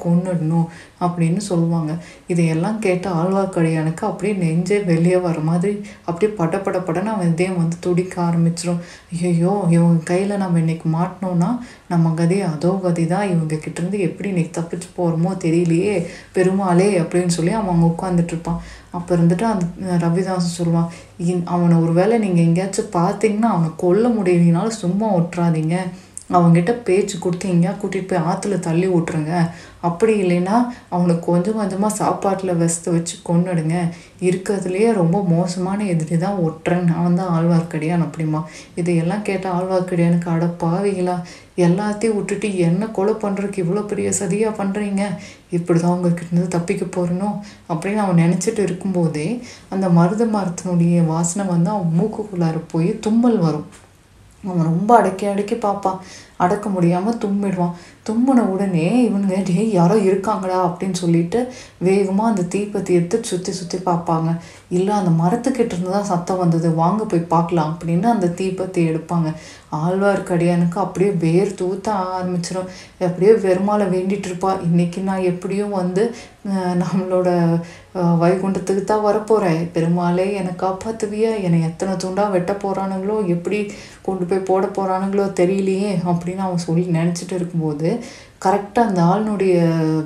[0.59, 1.91] கொன்னுடணும் அப்படின்னு சொல்லுவாங்க.
[2.31, 5.73] இதையெல்லாம் கேட்ட ஆழ்வார்க்கடியானுக்கு அப்படியே நெஞ்சே வெளியே வர மாதிரி
[6.05, 8.81] அப்படியே பட பட படன்னு அவன் இதயம் வந்து துடிக்க ஆரம்பிச்சிடும்
[9.29, 11.49] ஐயோ இவங்க கையில் நம்ம இன்னைக்கு மாட்டினோன்னா
[11.91, 15.95] நம்ம கதி அதோ கதி தான் இவங்க கிட்டேருந்து எப்படி இன்னைக்கு தப்பிச்சு போகிறோமோ தெரியலையே
[16.37, 18.61] பெருமாளே அப்படின்னு சொல்லி அவன் அவங்க உட்காந்துட்டு இருப்பான்.
[18.97, 20.91] அப்போ இருந்துட்டு அந்த ரவிதாசன் சொல்லுவான்
[21.31, 25.77] இன் அவனை ஒரு வேளை நீங்கள் எங்கேயாச்சும் பார்த்தீங்கன்னா அவனை கொல்ல முடியலனாலும் சும்மா விட்டுறாதீங்க
[26.29, 29.33] அவங்ககிட்ட பேச்சு கொடுத்து எங்கேயா கூட்டிகிட்டு போய் ஆற்றுல தள்ளி விட்ருங்க
[29.81, 30.55] அப்படி இல்லைன்னா
[30.89, 33.75] அவனுக்கு கொஞ்சம் கொஞ்சமாக சாப்பாட்டில் வெஸ்த வச்சு கொண்டுடுங்க
[34.21, 38.41] இருக்கிறதுலையே ரொம்ப மோசமான எதிரி தான் ஒட்டுறேன் அவன் தான் ஆழ்வார்க்கடியான் அப்படிமா
[38.75, 41.17] இதையெல்லாம் கேட்ட ஆழ்வார்க்கடியானுக்கு அட பாவிகளா
[41.57, 45.03] எல்லாத்தையும் விட்டுட்டு என்ன கொலை பண்ணுறதுக்கு இவ்வளோ பெரிய சதியாக பண்ணுறீங்க
[45.49, 47.37] இப்படி தான் உங்ககிட்ட இருந்து தப்பிக்க போகிறணும்
[47.69, 49.27] அப்படின்னு அவன் நினச்சிட்டு இருக்கும்போதே
[49.69, 53.67] அந்த மருத மரத்தினுடைய வாசனை வந்து அவன் மூக்குக்குள்ளார போய் தும்மல் வரும்.
[54.47, 55.99] அவன் ரொம்ப அடக்கி அடக்கி பார்ப்பான்.
[56.43, 57.75] அடக்க முடியாமல் தும்மிடுவான்.
[58.07, 61.39] தும்மின உடனே இவனுங்க டே யாரோ இருக்காங்களா அப்படின்னு சொல்லிட்டு
[61.87, 64.29] வேகமாக அந்த தீப்பத்தி எடுத்து சுற்றி சுற்றி பார்ப்பாங்க.
[64.77, 66.67] இல்லை அந்த மரத்துக்கிட்ட இருந்து தான் சத்தம் வந்தது.
[66.81, 69.29] வாங்க போய் பார்க்கலாம் அப்படின்னு அந்த தீப்பத்தி எடுப்பாங்க.
[69.79, 72.71] ஆழ்வார்க்கடியானுக்கு அப்படியே வேர் தூத்த ஆரம்பிச்சிடும்
[73.07, 74.53] அப்படியே பெருமாளை வேண்டிகிட்டு இருப்பா.
[74.67, 76.05] இன்னைக்கு நான் எப்படியும் வந்து
[76.83, 77.29] நம்மளோட
[78.21, 83.59] வைகுண்டத்துக்கு தான் வரப்போகிறேன் பெருமாளே என்னை காப்பாற்றுவியா என்னை எத்தனை துண்டாக வெட்ட போகிறானுங்களோ எப்படி
[84.07, 85.91] கொண்டு போய் போட போகிறானுங்களோ தெரியலையே
[86.29, 87.89] அப்படின்னு அவன் சொல்லி நினச்சிட்டு இருக்கும்போது
[88.45, 89.55] கரெக்டாக அந்த ஆளுனுடைய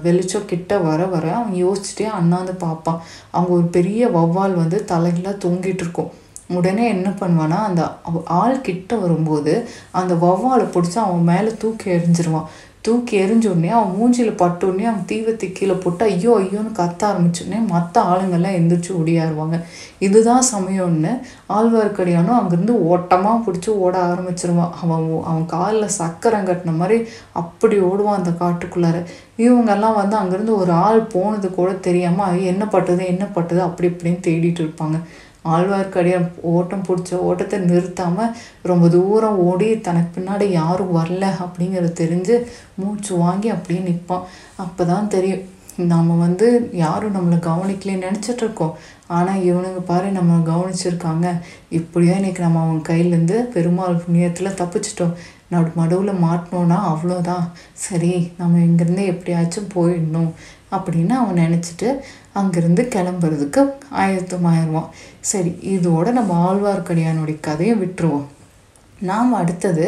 [0.01, 3.01] வெளிச்சம் கிட்ட வர வர அவன் யோசிச்சுட்டே அண்ணாந்து பார்ப்பான்.
[3.31, 6.11] அவங்க ஒரு பெரிய வௌவால் வந்து தலைகளாக தூங்கிட்டு இருக்கும்.
[6.47, 7.83] உடனே என்ன பண்ணுவான்னா அந்த
[8.25, 9.53] ஆள் கிட்ட வரும்போது
[9.91, 12.49] அந்த வௌவாலை பிடிச்சி அவன் மேலே தூக்கி எறிஞ்சிருவான்.
[12.85, 18.57] தூக்கி எரிஞ்சோடனே அவன் மூஞ்சியில் பட்டுடனே அவன் தீவத்தை கீழே போட்டு ஐயோ ஐயோன்னு கத்த ஆரம்பிச்சோடனே மற்ற ஆளுங்கள்லாம்
[18.59, 19.57] எந்திரிச்சு ஓடியாருவாங்க
[20.05, 21.13] இதுதான் சமயம்னு
[21.57, 24.73] ஆழ்வார்க்கடியானும் அங்கேருந்து ஓட்டமாக பிடிச்சி ஓட ஆரம்பிச்சிருவான்.
[24.81, 26.97] அவன் அவன் காலில் சக்கரம் கட்டின மாதிரி
[27.41, 28.99] அப்படி ஓடுவான் அந்த காட்டுக்குள்ளார.
[29.45, 33.61] இவங்கெல்லாம் வந்து அங்கேருந்து ஒரு ஆள் போனது கூட தெரியாமல் என்ன பட்டது என்ன பட்டது?
[33.67, 34.99] அப்படி இப்படின்னு தேடிட்டு இருப்பாங்க.
[35.53, 38.35] ஆழ்வார்க்கடியான் ஓட்டம் பிடிச்ச ஓட்டத்தை நிறுத்தாமல்
[38.71, 42.37] ரொம்ப தூரம் ஓடி தனக்கு பின்னாடி யாரும் வரல அப்படிங்கிறத தெரிஞ்சு
[42.81, 44.27] மூச்சு வாங்கி அப்படியே நிற்பான்
[44.65, 45.43] அப்போ தான் தெரியும்.
[45.91, 46.47] நம்ம வந்து
[46.81, 48.75] யாரும் நம்மளை கவனிக்கலன்னு நினச்சிட்ருக்கோம்
[49.17, 51.27] ஆனால் இவனுங்க பாரு நம்ம கவனிச்சிருக்காங்க.
[51.79, 55.15] இப்படியே இன்னைக்கு நம்ம அவன் கையிலேருந்து பெருமாள் புண்ணியத்தில் தப்பிச்சிட்டோம்.
[55.53, 57.45] நடு மடுவில் மாட்டினோன்னா அவ்வளோதான்
[57.85, 60.31] சரி நம்ம இங்கேருந்து எப்படியாச்சும் போயிடணும்
[60.75, 61.89] அப்படின்னு அவன் நினச்சிட்டு
[62.39, 63.61] அங்கேருந்து கிளம்புறதுக்கு
[64.03, 64.91] ஆயத்தமாயிருவான்
[65.31, 68.27] சரி இதோட நம்ம ஆழ்வார்க்கடியானுடைய கதையை விட்டுருவோம்.
[69.01, 69.85] நாம் அடுத்தது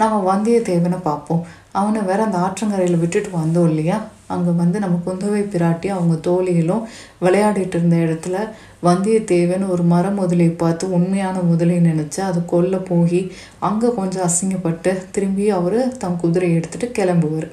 [0.00, 1.44] நம்ம வந்தியத்தேவனை பார்ப்போம்.
[1.80, 3.98] அவனை வேற அந்த ஆற்றங்கரையில் விட்டுட்டு வந்தோம் இல்லையா?
[4.34, 6.86] அங்கே வந்து நம்ம குந்தவை பிராட்டி அவங்க தோழிகளும்
[7.24, 8.36] விளையாடிட்டு இருந்த இடத்துல
[8.82, 13.20] வந்தியத்தேவன் ஒரு மர முதலை பார்த்து உண்மையான முதலை நினச்சி அது கொல்ல போய்
[13.68, 17.48] அங்கே கொஞ்சம் அசிங்கப்பட்டு திரும்பி அவர் தன் குதிரையை எடுத்துகிட்டு கிளம்புவார்.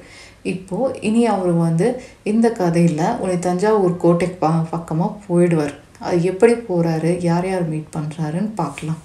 [0.52, 1.86] இப்போது இனி அவர் வந்து
[2.32, 5.74] இந்த கதையில் உன்னை தஞ்சாவூர் கோட்டைக்கு ப பக்கமாக போயிடுவார்.
[6.06, 9.00] அது எப்படி போகிறாரு யார் யார் மீட் பண்ணுறாருன்னு பார்க்கலாம்.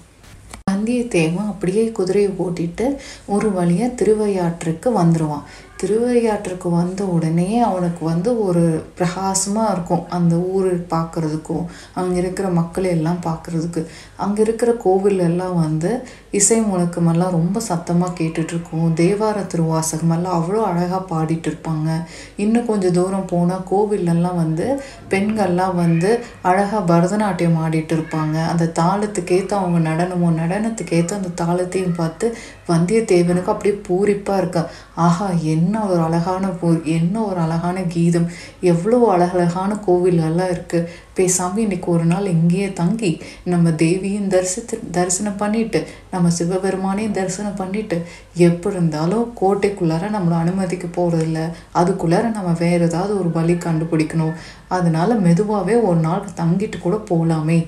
[0.70, 2.86] வந்தியத்தேவன் அப்படியே குதிரையை ஓட்டிட்டு
[3.34, 5.46] ஒரு வழியாக திருவையாற்றுக்கு வந்துடுவான்
[5.82, 8.64] திருவையாற்றுக்கு வந்த உடனே அவனுக்கு வந்து ஒரு
[8.98, 10.04] பிரகாசமாக இருக்கும்.
[10.08, 11.64] அந்த ஊர் பார்க்குறதுக்கும்
[11.94, 13.82] அங்கே இருக்கிற மக்களை எல்லாம் பார்க்குறதுக்கு.
[14.16, 15.90] அங்கே இருக்கிற கோவில் எல்லாம் வந்து
[16.30, 21.88] இசை முழக்கமெல்லாம் ரொம்ப சத்தமாக கேட்டுட்ருக்கும் தேவார திருவாசகமெல்லாம் அவ்வளோ அழகாக பாடிட்டு இருப்பாங்க
[22.36, 24.66] இன்னும் கொஞ்சம் தூரம் போனால் கோவிலெல்லாம் வந்து
[25.10, 26.10] பெண்கள்லாம் வந்து
[26.42, 32.28] அழகாக பரதநாட்டியம் ஆடிட்டு இருப்பாங்க அந்த தாளத்துக்கேற்ற அவங்க நடனமோ நடனத்துக்கேற்ற அந்த தாளத்தையும் பார்த்து
[32.72, 34.62] வந்தியத்தேவனுக்கு அப்படியே பூரிப்பாக இருக்கா.
[35.06, 38.28] ஆஹா என்ன ஒரு அழகான போர் என்ன ஒரு அழகான கீதம்.
[38.72, 43.10] எவ்வளோ அழகழகான கோவிலெல்லாம் இருக்குது பேசாமல் இன்னைக்கு ஒரு நாள் இங்கேயே தங்கி
[43.44, 47.96] நம்ம தேவியும் தரிசித்து தரிசனம் பண்ணிட்டு நம்ம சிவபெருமானையும் தரிசனம் பண்ணிட்டு
[48.48, 51.40] எப்படி இருந்தாலும் கோட்டைக்குள்ளார நம்மளை அனுமதிக்க போகிறதில்ல
[51.74, 54.34] அதுக்குள்ளார நம்ம வேறு ஏதாவது ஒரு வழி கண்டுபிடிக்கணும்.
[54.68, 57.58] அதனால மெதுவாகவே ஒரு நாள் தங்கிட்டு கூட போகலாமே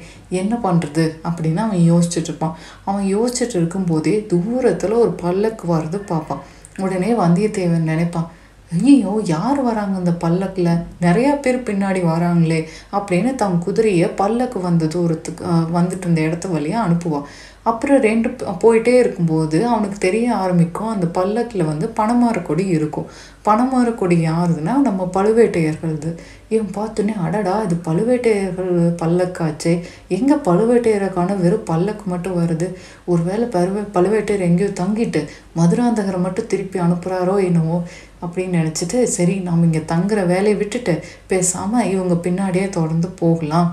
[0.40, 2.56] என்ன பண்ணுறது அப்படின்னு அவன் யோசிச்சுட்டு இருப்பான்.
[2.84, 6.44] அவன் யோசிச்சுட்டு இருக்கும்போதே தூரத்தில் ஒரு பல்லக்கு வர்றது பார்ப்பான்.
[6.78, 8.30] உடனே வந்தியத்தேவன் நினைப்பான்
[8.80, 10.70] ஐயோ யார் வராங்க அந்த பல்லக்கில்?
[11.00, 12.60] நிறையா பேர் பின்னாடி வராங்களே
[12.92, 15.44] அப்படின்னு தன் குதிரையை பல்லக்கு வந்த தூரத்துக்கு
[15.78, 17.26] வந்துட்டு இருந்த இடத்த வழியாக அனுப்புவான்
[17.62, 18.28] அப்புறம் ரெண்டு
[18.62, 23.06] போயிட்டே இருக்கும்போது அவனுக்கு தெரிய ஆரம்பிக்கும் அந்த பல்லக்கில் வந்து பணமரக்கொடி இருக்கும்.
[23.44, 26.10] பணமரக்கொடி யாருதுன்னா நம்ம பழுவேட்டையர்களது.
[26.54, 29.72] இவன் பார்த்தோன்னே அடடா இது பழுவேட்டையர்கள் பல்லக்காச்சே.
[30.16, 32.68] எங்கே பழுவேட்டையரைக்கான வெறும் பல்லக்கு மட்டும் வருது?
[33.12, 35.22] ஒருவேளை பருவ பழுவேட்டையர் எங்கேயோ தங்கிட்டு
[35.60, 37.78] மதுராந்தகரை மட்டும் திருப்பி அனுப்புகிறாரோ என்னவோ
[38.24, 40.94] அப்படின்னு நினச்சிட்டு சரி நம்ம இங்கே தங்குற வேலையை விட்டுட்டு
[41.32, 43.70] பேசாமல் இவங்க பின்னாடியே தொடர்ந்து போகலாம்.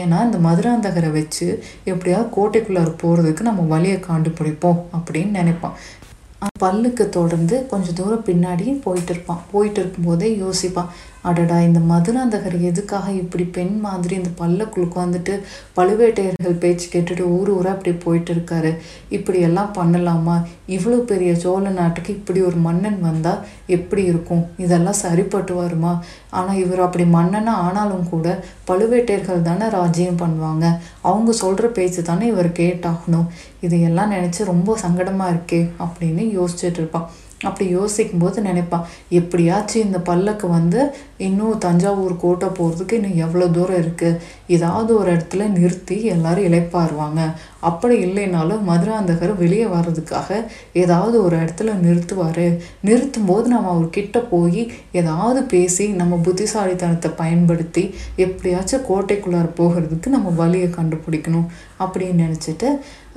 [0.00, 1.46] ஏன்னா இந்த மதுராந்தகரை வச்சு
[1.92, 5.76] எப்படியாவது கோட்டைக்குள்ளார போகிறதுக்கு நம்ம வழியை கண்டுபிடிப்போம் அப்படின்னு நினைப்பான்.
[6.62, 9.42] பல்லுக்கு தொடர்ந்து கொஞ்சம் தூரம் பின்னாடி போயிட்டு இருப்பான்.
[9.52, 10.92] போயிட்டு இருக்கும்போதே யோசிப்பான்
[11.28, 15.34] அடடா இந்த மதுராந்தகர் எதுக்காக இப்படி பெண் மாதிரி இந்த பல்லக்குள் உட்காந்துட்டு
[15.76, 18.72] பழுவேட்டையர்கள் பேச்சு கேட்டுட்டு ஊர் ஊராக அப்படி போயிட்டு இருக்காரு?
[19.08, 20.36] இப்படி எல்லாம் பண்ணலாமா?
[20.76, 23.44] இவ்வளோ பெரிய சோழ நாட்டுக்கு இப்படி ஒரு மன்னன் வந்தால்
[23.76, 24.42] எப்படி இருக்கும்?
[24.56, 25.92] இதெல்லாம் சரிப்பட்டு வருமா
[26.30, 28.26] ஆனால் இவர் அப்படி மன்னனாக ஆனாலும் கூட
[28.68, 30.66] பழுவேட்டையர்கள் தானே ராஜ்யம் பண்ணுவாங்க.
[31.02, 33.26] அவங்க சொல்கிற பேச்சு தானே இவர் கேட்டாகணும்.
[33.60, 37.08] இதையெல்லாம் நினச்சி ரொம்ப சங்கடமாக இருக்கே அப்படின்னு யோசிச்சுட்டு இருப்பான்.
[37.42, 38.86] அப்படி யோசிக்கும் போது நினைப்பான்
[39.20, 40.80] எப்படியாச்சும் இந்த பல்லக்கு வந்து
[41.26, 44.18] இன்னும் தஞ்சாவூர் கோட்டை போகிறதுக்கு இன்னும் எவ்வளோ தூரம் இருக்குது
[44.56, 47.20] ஏதாவது ஒரு இடத்துல நிறுத்தி எல்லாரும் இழைப்பாருவாங்க.
[47.60, 50.30] அப்படி இல்லைனாலும் மதுராந்தகர் வெளியே வர்றதுக்காக
[50.82, 52.46] ஏதாவது ஒரு இடத்துல நிறுத்துவார்.
[52.80, 57.84] நிறுத்தும் போது நம்ம அவர்கிட்ட போய் ஏதாவது பேசி நம்ம புத்திசாலித்தனத்தை பயன்படுத்தி
[58.16, 61.48] எப்படியாச்சும் கோட்டைக்குள்ளார போகிறதுக்கு நம்ம வழியை கண்டுபிடிக்கணும்.
[61.84, 62.70] அப்படின்னு நினச்சிட்டு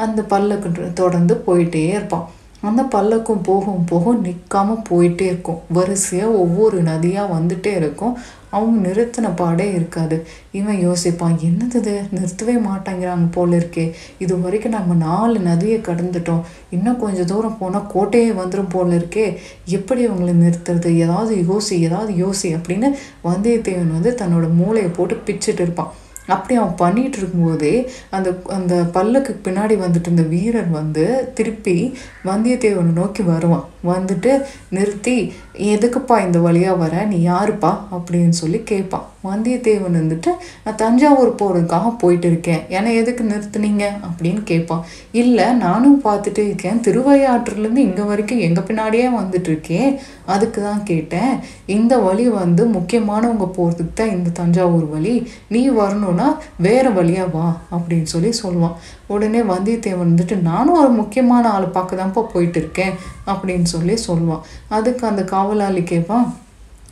[0.06, 2.28] அந்த பல்லக்கு தொடர்ந்து போயிட்டே இருப்பான்.
[2.66, 5.62] அந்த பல்லக்கும் போகும் போகும் நிற்காம போயிட்டே இருக்கும்.
[5.70, 8.18] வரிசையாக ஒவ்வொரு நதியாக வந்துட்டே இருக்கும்.
[8.50, 10.28] அவங்க நிறுத்தின பாடே இருக்காது.
[10.52, 12.02] இவன் யோசிப்பான் என்னது இது?
[12.16, 13.92] நிறுத்தவே மாட்டேங்கிறாங்க போல இருக்கே.
[14.20, 16.42] இது வரைக்கும் நம்ம நாலு நதியை கடந்துட்டோம்.
[16.70, 19.38] இன்னும் கொஞ்சம் தூரம் போனால் கோட்டையே வந்துடும் போல இருக்கே.
[19.66, 20.96] எப்படி அவங்களை நிறுத்துறது?
[20.96, 22.90] ஏதாவது யோசி ஏதாவது யோசி அப்படின்னு
[23.24, 25.94] வந்தியத்தேவன் வந்து தன்னோட மூளையை போட்டு பிச்சுட்டு இருப்பான்.
[26.28, 27.76] அப்படி அவன் பண்ணிட்டு இருக்கும்போதே
[28.10, 31.78] அந்த அந்த பல்லுக்கு பின்னாடி வந்துட்டு இருந்த வீரர் வந்து திருப்பி
[32.26, 33.66] வந்தியத்தேவனை நோக்கி வருவான்.
[33.92, 34.32] வந்துட்டு
[34.70, 35.18] நிறுத்தி
[35.74, 37.04] எதுக்குப்பா இந்த வழியாக வர?
[37.04, 37.72] நீ யாருப்பா?
[37.96, 39.06] அப்படின்னு சொல்லி கேட்பான்.
[39.24, 40.32] வந்தியத்தேவன் வந்துட்டு
[40.64, 43.86] நான் தஞ்சாவூர் போகிறதுக்காக போயிட்டு இருக்கேன் ஏன்னா எதுக்கு நிறுத்துனீங்க?
[44.08, 44.84] அப்படின்னு கேட்பான்.
[45.12, 46.82] இல்லை நானும் பார்த்துட்டு இருக்கேன்.
[46.88, 49.90] திருவையாற்றுலேருந்து இங்கே வரைக்கும் எங்கள் பின்னாடியே வந்துட்டுருக்கேன்
[50.26, 51.34] அதுக்கு தான் கேட்டேன்.
[51.66, 55.16] இந்த வழி வந்து முக்கியமானவங்க போகிறதுக்கு தான் இந்த தஞ்சாவூர் வழி.
[55.48, 61.68] நீ வரணும்னா வேறு வழியா வா அப்படின்னு சொல்லி சொல்லுவான் உடனே வந்தியத்தேவன் வந்துட்டு நானும் ஒரு முக்கியமான ஆளை
[61.68, 62.94] பார்க்க தான்ப்பா போயிட்டு இருக்கேன்
[63.26, 66.28] அப்படின்னு சொல்லி சொல்லுவான் அதுக்கு அந்த காவலாளி கேட்பான்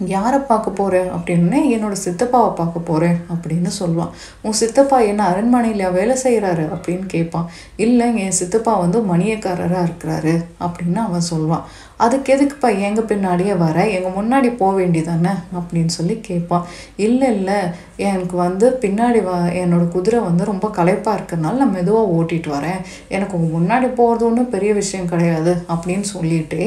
[0.07, 4.09] யாரை பார்க்க போகிறேன் அப்படின்னு என்னோட சித்தப்பாவை பார்க்க போறேன் அப்படின்னு சொல்லுவான்
[4.41, 10.95] உன் சித்தப்பா என்ன அரண்மனையில வேலை செய்கிறாரு அப்படின்னு கேட்பான் இல்லை என் சித்தப்பா வந்து மணியக்காரராக இருக்கிறாரு அப்படின்னு
[11.03, 11.65] அவன் சொல்லுவான்
[11.97, 13.89] அதுக்கு எதுக்குப்பா எங்க பின்னாடியே வர?
[13.89, 16.65] எங்கள் முன்னாடி போக வேண்டியதானே அப்படின்னு சொல்லி கேட்பான்
[16.95, 17.57] இல்லை இல்லை
[17.97, 22.79] எனக்கு வந்து பின்னாடி வ என்னோடய குதிரை வந்து ரொம்ப களைப்பாக இருக்கிறதுனால நான் மெதுவாக ஓட்டிகிட்டு வரேன்.
[23.09, 26.61] எனக்கு முன்னாடி போகிறது ஒன்றும் பெரிய விஷயம் கிடையாது அப்படின்னு சொல்லிட்டு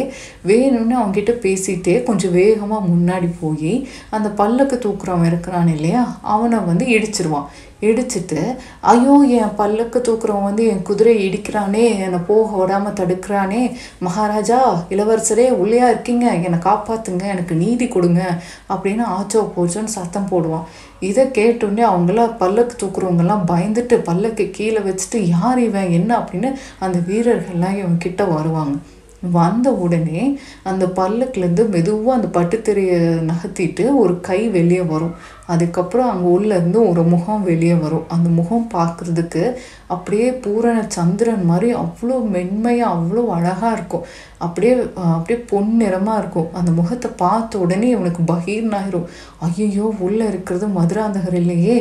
[0.46, 7.48] வேணும்னு அவங்ககிட்ட பேசிகிட்டே கொஞ்சம் வேகமாக முன்னாடி போய் அந்த பல்லக்கு தூக்குறவன் இருக்கிறான் இல்லையா அவனை வந்து இடிச்சிருவான்.
[7.80, 8.42] இடிச்சிட்டு
[8.80, 13.76] ஐயோ என் பல்லக்கு தூக்குறவன் வந்து என் குதிரையை இடிக்கிறானே என்னை போக விடாமல் தடுக்கிறானே.
[13.98, 14.60] மகாராஜா
[14.90, 16.26] இளவரசரே உள்ளேயா இருக்கீங்க?
[16.46, 18.22] என்னை காப்பாற்றுங்க எனக்கு நீதி கொடுங்க
[18.68, 20.66] அப்படின்னு ஆச்சோ போச்சோன்னு சத்தம் போடுவான்.
[21.00, 25.90] இதை கேட்டோடனே அவங்களாம் பல்லக்கு தூக்குறவங்கெல்லாம் பயந்துட்டு பல்லக்கு கீழே வச்சுட்டு யார் இவன்?
[25.90, 26.18] என்ன?
[26.18, 28.78] அப்படின்னு அந்த வீரர்கள்லாம் இவங்க கிட்ட வருவாங்க.
[29.32, 35.14] வந்த உடனே அந்த பல்லக்குலேருந்து மெதுவாக அந்த பட்டுத்திரையை நகர்த்திட்டு ஒரு கை வெளியே வரும்.
[35.54, 38.06] அதுக்கப்புறம் அங்கே உள்ளேருந்து ஒரு முகம் வெளியே வரும்.
[38.14, 39.42] அந்த முகம் பார்க்குறதுக்கு
[39.94, 44.06] அப்படியே பூரண சந்திரன் மாதிரி அவ்வளோ மென்மையாக அவ்வளோ அழகாக இருக்கும்.
[44.44, 46.48] அப்படியே அப்படியே அப்படியே பொன்னிறமாக இருக்கும்.
[46.58, 49.06] அந்த முகத்தை பார்த்த உடனே இவனுக்கு பகீர்னாயிரும்.
[49.46, 51.76] ஐயோ உள்ளே இருக்கிறது மதுராந்தகர் இல்லையே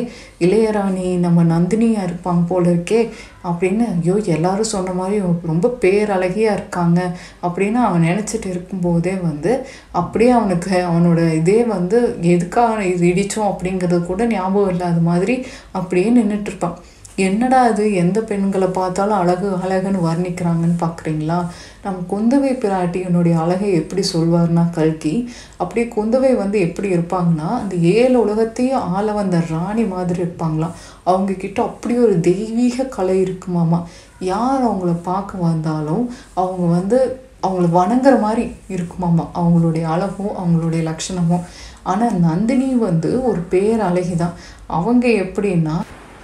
[0.46, 3.00] இளையராணி நம்ம நந்தினியாக இருப்பாங்க போல இருக்கே
[3.48, 5.16] அப்படின்னு ஐயோ எல்லாரும் சொன்ன மாதிரி
[5.50, 7.00] ரொம்ப பேரழகியாக இருக்காங்க
[7.46, 9.52] அப்படின்னு அவன் நினச்சிட்டு இருக்கும்போதே வந்து
[10.00, 11.98] அப்படியே அவனுக்கு அவனோட இதே வந்து
[12.34, 16.78] எதுக்காக இது இடித்தோம் அப்படிங்கிறது கூட ஞாபகம் இல்லாத மாதிரி அப்படியே நின்றுட்டு இருப்பான்.
[17.18, 17.94] என்னடா இது?
[17.94, 21.38] எந்த பெண்களை பார்த்தாலும் அழகு அழகுன்னு வர்ணிக்கிறாங்கன்னு பார்க்குறீங்களா
[21.84, 28.80] நம்ம குந்தவை பிராட்டியினுடைய அழகை எப்படி சொல்வார்னா கல்கி அப்படியே குந்தவை வந்து எப்படி இருப்பாங்கன்னா அந்த ஏழு உலகத்தையும்
[28.80, 30.76] ஆள வந்த ராணி மாதிரி இருப்பாங்களாம்.
[31.04, 33.82] அவங்க கிட்ட அப்படி ஒரு தெய்வீக கலை இருக்குமாமா.
[34.18, 39.24] யார் அவங்கள பார்க்க வந்தாலும் அவங்க வந்து அவங்கள வணங்குற மாதிரி இருக்குமாமா.
[39.34, 41.44] அவங்களுடைய அழகும் அவங்களுடைய லட்சணமும்.
[41.86, 44.38] ஆனால் நந்தினி வந்து ஒரு பேரழகி தான்
[44.78, 45.76] அவங்க எப்படின்னா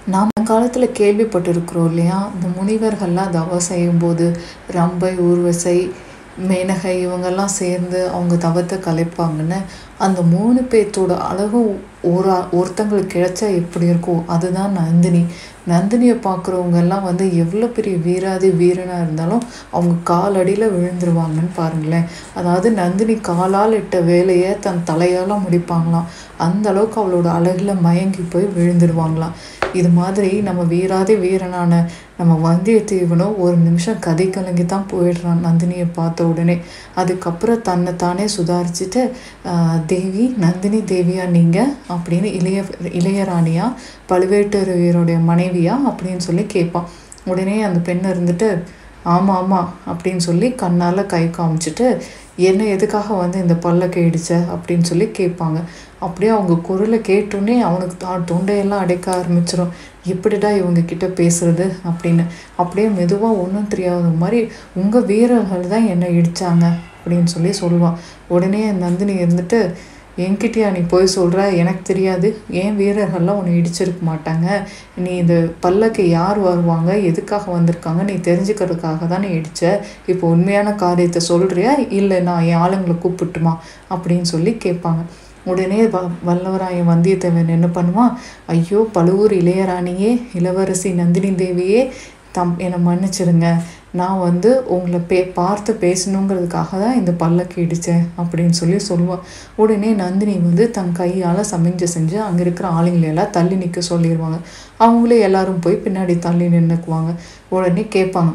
[0.07, 2.17] நாம் காலத்தில் கேள்விப்பட்டிருக்கிறோம் இல்லையா?
[2.35, 4.25] இந்த முனிவர்கள்லாம் தவம் செய்யும்போது
[4.77, 5.77] ரம்பை ஊர்வசை
[6.49, 9.59] மேனகை இவங்கெல்லாம் சேர்ந்து அவங்க தவத்தை கலைப்பாங்கன்னு
[9.97, 11.71] அந்த மூணு பேர்த்தோட அழகும்
[12.13, 14.23] ஒரு ஒருத்தங்களுக்கு கிடைச்சா எப்படி இருக்கும்?
[14.27, 15.23] அதுதான் நந்தினி.
[15.67, 22.07] நந்தினியை பார்க்குறவங்க எல்லாம் வந்து எவ்வளோ பெரிய வீராதி வீரனாக இருந்தாலும் அவங்க காலடியில் விழுந்துருவாங்கன்னு பாருங்களேன்.
[22.33, 26.09] அதாவது நந்தினி காலால் இட்ட வேலையை தன் தலையால் முடிப்பாங்களாம்.
[26.37, 29.37] அந்த அளவுக்கு அவளோட அழகில் மயங்கி போய் விழுந்துருவாங்களாம்.
[29.73, 31.89] இது மாதிரி நம்ம வீராதி வீரனான
[32.23, 36.55] நம்ம வந்தியத்தேவனும் ஒரு நிமிஷம் கதை கலங்கி தான் போயிடுறான் நந்தினியை பார்த்த உடனே.
[37.01, 39.01] அதுக்கப்புறம் தன்னை தானே சுதாரிச்சுட்டு
[39.85, 42.59] தேவி நந்தினி தேவியா நீங்கள் அப்படின்னு இளைய
[42.99, 43.65] இளையராணியா
[44.09, 46.87] பழுவேட்டரையருடைய மனைவியா அப்படின்னு சொல்லி கேட்பான்.
[47.31, 48.49] உடனே அந்த பெண் இருந்துட்டு
[49.13, 51.87] ஆமாம் ஆமாம் அப்படின்னு சொல்லி கண்ணால் கை காமிச்சிட்டு
[52.47, 54.31] என்ன எதுக்காக வந்து இந்த பல்லக்கை இடிச்ச?
[54.53, 55.59] அப்படின்னு சொல்லி கேட்பாங்க.
[56.05, 59.73] அப்படியே அவங்க குரலை கேட்டோன்னே அவனுக்கு தான் தொண்டையெல்லாம் அடைக்க ஆரம்பிச்சிடும்
[60.13, 61.65] எப்படிடா இவங்க கிட்ட பேசுறது?
[61.89, 62.23] அப்படின்னு.
[62.61, 64.39] அப்படியே மெதுவாக ஒன்றும் தெரியாத மாதிரி
[64.81, 66.65] உங்கள் வீரர்கள் தான் என்னை இடித்தாங்க
[66.99, 67.97] அப்படின்னு சொல்லி சொல்லுவான்.
[68.35, 69.59] உடனே நந்தினி இருந்துட்டு
[70.23, 72.27] என்கிட்டயா நீ போய் சொல்கிற எனக்கு தெரியாது.
[72.61, 74.47] ஏன் வீரர்கள்லாம் உன்னை இடிச்சிருக்க மாட்டாங்க?
[75.03, 76.91] நீ இந்த பல்லக்கு யார் வருவாங்க?
[77.09, 78.03] எதுக்காக வந்திருக்காங்க?
[78.09, 79.63] நீ தெரிஞ்சுக்கிறதுக்காக தான் நீ இடித்த
[80.11, 83.55] இப்போ உண்மையான காரியத்தை சொல்கிறியா இல்லை நான் என் ஆளுங்களை கூப்பிட்டுமா
[83.93, 85.03] அப்படின்னு சொல்லி கேட்பாங்க.
[85.51, 88.11] உடனே வ வல்லவராயன் வந்தியத்தேவன் என்ன பண்ணுவான்?
[88.53, 91.81] ஐயோ பழுவூர் இளையராணியே இளவரசி நந்தினி தேவியே
[92.37, 93.47] தம் என்னை மன்னிச்சிடுங்க.
[93.99, 99.25] நான் வந்து உங்களை பே பார்த்து பேசணுங்கிறதுக்காக தான் இந்த பல்லக்கு இடித்தேன் அப்படின்னு சொல்லி சொல்லுவாள்
[99.55, 104.39] உடனே நந்தினி வந்து தன் கையால் சமைஞ்சு செஞ்சு அங்கே இருக்கிற ஆளுங்களை எல்லாம் தள்ளி நிற்க சொல்லிடுவாங்க
[104.79, 107.13] அவங்களே எல்லாரும் போய் பின்னாடி தள்ளி நின்றுக்குவாங்க
[107.49, 108.33] உடனே கேட்பாங்க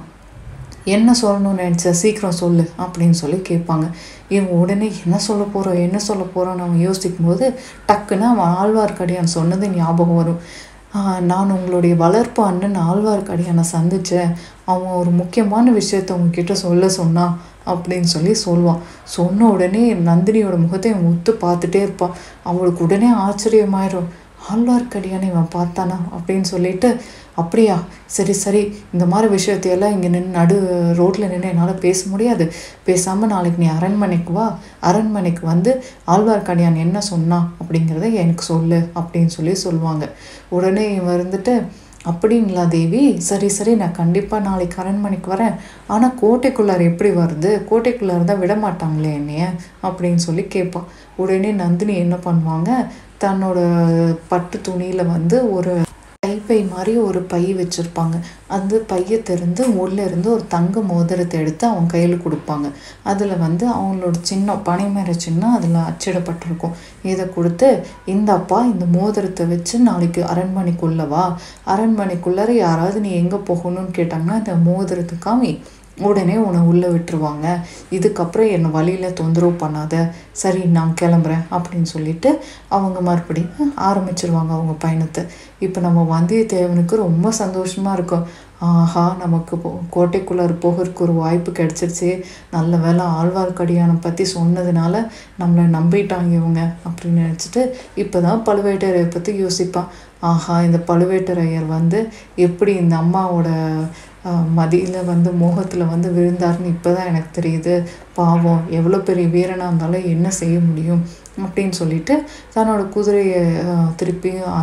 [0.96, 1.90] என்ன சொல்லணும்னு நினச்ச?
[2.02, 3.86] சீக்கிரம் சொல்லு அப்படின்னு சொல்லி கேட்பாங்க.
[4.28, 7.46] இவங்க உடனே என்ன சொல்ல போகிறோம் என்ன சொல்ல போகிறோம்னு அவங்க யோசிக்கும் போது
[7.88, 10.40] டக்குன்னு அவன் ஆழ்வார்க்கடியான் சொன்னது ஞாபகம் வரும்.
[11.30, 14.30] நான் உங்களுடைய வளர்ப்பு அண்ணன் ஆழ்வார்க்கடியானை சந்தித்தேன்
[14.64, 17.34] அவன் ஒரு முக்கியமான விஷயத்த உங்ககிட்ட சொல்ல சொன்னான்
[17.72, 18.80] அப்படின்னு சொல்லி சொல்லுவான்.
[19.16, 22.16] சொன்ன உடனே நந்தினியோட முகத்தை இவன் ஒத்து பார்த்துட்டே இருப்பான்.
[22.42, 24.08] அவளுக்கு உடனே ஆச்சரியமாயிரும்.
[24.50, 25.98] ஆழ்வார்க்கடியானை இவன் பார்த்தானா?
[26.16, 26.88] அப்படின்னு சொல்லிட்டு
[27.42, 27.76] அப்படியா?
[28.16, 28.62] சரி சரி.
[28.94, 30.56] இந்த மாதிரி விஷயத்தையெல்லாம் இங்கே நின்று நடு
[31.00, 32.44] ரோட்டில் நின்று என்னால் பேச முடியாது.
[32.88, 34.46] பேசாமல் நாளைக்கு நீ அரண்மனைக்கு வா.
[34.90, 35.72] அரண்மனைக்கு வந்து
[36.14, 40.06] ஆழ்வார்க்கடியான் என்ன சொன்னான் அப்படிங்கிறத எனக்கு சொல்லு அப்படின்னு சொல்லி சொல்லுவாங்க.
[40.58, 41.54] உடனே வந்துட்டு
[42.10, 43.02] அப்படிங்களா தேவி?
[43.28, 43.72] சரி சரி.
[43.74, 45.56] நான் கண்டிப்பாக நாளைக்கு அரண்மனைக்கு வரேன்.
[45.94, 47.50] ஆனால் கோட்டைக்குள்ளார் எப்படி வருது?
[47.70, 49.44] கோட்டைக்குள்ளார் தான் விட மாட்டாங்களே என்னைய?
[49.88, 50.88] அப்படின்னு சொல்லி கேட்பான்.
[51.16, 52.70] உடனே நந்தினி என்ன பண்ணுவாங்க?
[53.24, 53.58] தன்னோட
[54.28, 55.72] பட்டு துணியில் வந்து ஒரு
[56.22, 58.16] கைப்பை மாதிரி ஒரு பை வச்சுருப்பாங்க.
[58.56, 62.66] அந்த பையை திறந்து உள்ளே இருந்து ஒரு தங்க மோதிரத்தை எடுத்து அவங்க கையில் கொடுப்பாங்க.
[63.10, 66.74] அதில் வந்து அவங்களோட சின்னம் பனைமர சின்னம் அதில் அச்சிடப்பட்டிருக்கும்.
[67.10, 67.68] இதை கொடுத்து
[68.14, 71.24] இந்தப்பா இந்த மோதிரத்தை வச்சு நாளைக்கு அரண்மனைக்குள்ளே வா.
[71.74, 75.52] அரண்மனைக்குள்ளார யாராவது நீ எங்கே போகணும்னு கேட்டாங்கன்னா இந்த மோதிரத்தை காமி
[76.08, 77.46] உடனே உன்னை உள்ளே விட்டுருவாங்க.
[77.90, 79.94] இதுக்கப்புறம் என்னை வழியில் தொந்தரவு பண்ணாத.
[80.42, 82.30] சரி நான் கிளம்புறேன் அப்படின்னு சொல்லிட்டு
[82.68, 85.24] அவங்க மறுபடியும் ஆரம்பிச்சிருவாங்க அவங்க பயணத்தை.
[85.66, 88.26] இப்போ நம்ம வந்தியத்தேவனுக்கு ரொம்ப சந்தோஷமாக இருக்கும்.
[88.66, 92.08] ஆஹா நமக்கு போ போகிறதுக்கு ஒரு வாய்ப்பு கிடச்சிருச்சு.
[92.50, 94.94] நல்ல வேலை ஆழ்வார்க்கடியானை பற்றி சொன்னதுனால
[95.40, 97.62] நம்மளை நம்பிட்டாங்க இவங்க அப்படின்னு நினச்சிட்டு
[97.94, 99.90] இப்போ தான் பழுவேட்டரையை பற்றி யோசிப்பான்.
[100.30, 101.98] ஆஹா இந்த பழுவேட்டரையர் வந்து
[102.46, 103.48] எப்படி இந்த அம்மாவோட
[104.58, 107.74] மதியில் வந்து மோகத்தில் வந்து விழுந்தார்னு இப்போ தான் எனக்கு தெரியுது.
[108.18, 111.02] பாவம் எவ்வளோ பெரிய வீரனாக இருந்தாலும் என்ன செய்ய முடியும்
[111.44, 112.14] அப்படின்னு சொல்லிட்டு
[112.54, 113.42] தன்னோட குதிரையை
[114.00, 114.54] திருப்பியும்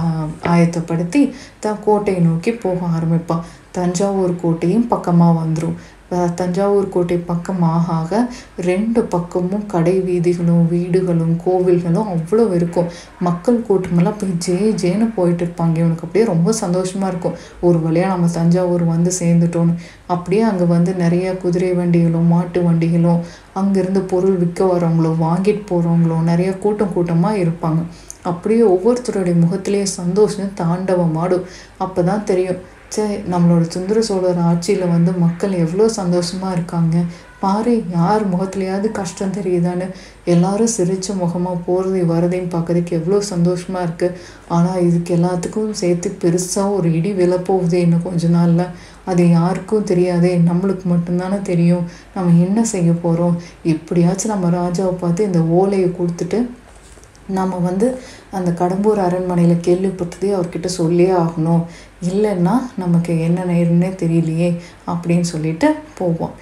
[0.54, 1.22] ஆயத்தப்படுத்தி
[1.66, 3.46] தான் கோட்டையை நோக்கி போக ஆரம்பிப்பான்.
[3.78, 5.78] தஞ்சாவூர் கோட்டையும் பக்கமாக வந்துடும்
[6.40, 8.20] தஞ்சாவூர் கோட்டை பக்கம் ஆக ஆக
[8.70, 12.90] ரெண்டு பக்கமும் கடை வீதிகளும் வீடுகளும் கோவில்களும் அவ்வளோ இருக்கும்.
[13.28, 15.76] மக்கள் கூட்டமெல்லாம் போய் ஜே ஜேன்னு போயிட்டு இருப்பாங்க.
[15.84, 17.38] இவனுக்கு அப்படியே ரொம்ப சந்தோஷமாக இருக்கும்.
[17.68, 19.76] ஒரு வழியாக நம்ம தஞ்சாவூர் வந்து சேர்ந்துட்டோன்னு
[20.16, 23.24] அப்படியே அங்கே வந்து நிறைய குதிரை வண்டிகளும் மாட்டு வண்டிகளும்
[23.62, 27.82] அங்கேருந்து பொருள் விற்க வரவங்களோ வாங்கிட்டு போகிறவங்களோ நிறைய கூட்டம் கூட்டமாக இருப்பாங்க.
[28.30, 31.46] அப்படியே ஒவ்வொருத்தருடைய முகத்திலேயே சந்தோஷம் தாண்டவமாடும்.
[31.86, 32.62] அப்போ தான் தெரியும்.
[32.94, 36.96] சே நம்மளோட சுந்தர சோழர் ஆட்சியில் வந்து மக்கள் எவ்வளோ சந்தோஷமாக இருக்காங்க.
[37.44, 39.88] பாரு யார் முகத்துலையாவது கஷ்டம் தெரியுதான்னு.
[40.34, 44.18] எல்லாரும் சிரித்த முகமாக போகிறதையும் வரதையும் பார்க்கறதுக்கு எவ்வளோ சந்தோஷமாக இருக்குது
[44.56, 48.74] ஆனால் இதுக்கு எல்லாத்துக்கும் சேர்த்து பெருசாக ஒரு இடி விழப்போகுது இன்னும் கொஞ்ச நாளில்.
[49.12, 51.88] அது யாருக்கும் தெரியாதே நம்மளுக்கு மட்டும்தானே தெரியும்.
[52.16, 53.36] நம்ம என்ன செய்ய போகிறோம்
[53.74, 56.40] எப்படியாச்சும் நம்ம ராஜாவை பார்த்து இந்த ஓலையை கொடுத்துட்டு
[57.38, 57.88] நம்ம வந்து
[58.38, 61.64] அந்த கடம்பூர் அரண்மனையில் கேள்விப்பட்டதே அவர்கிட்ட சொல்லியே ஆகணும்.
[62.10, 64.50] இல்லைன்னா நமக்கு என்ன நேரம்னே தெரியலையே
[64.92, 65.68] அப்படின்னு சொல்லிட்டு
[66.00, 66.34] போவோம்.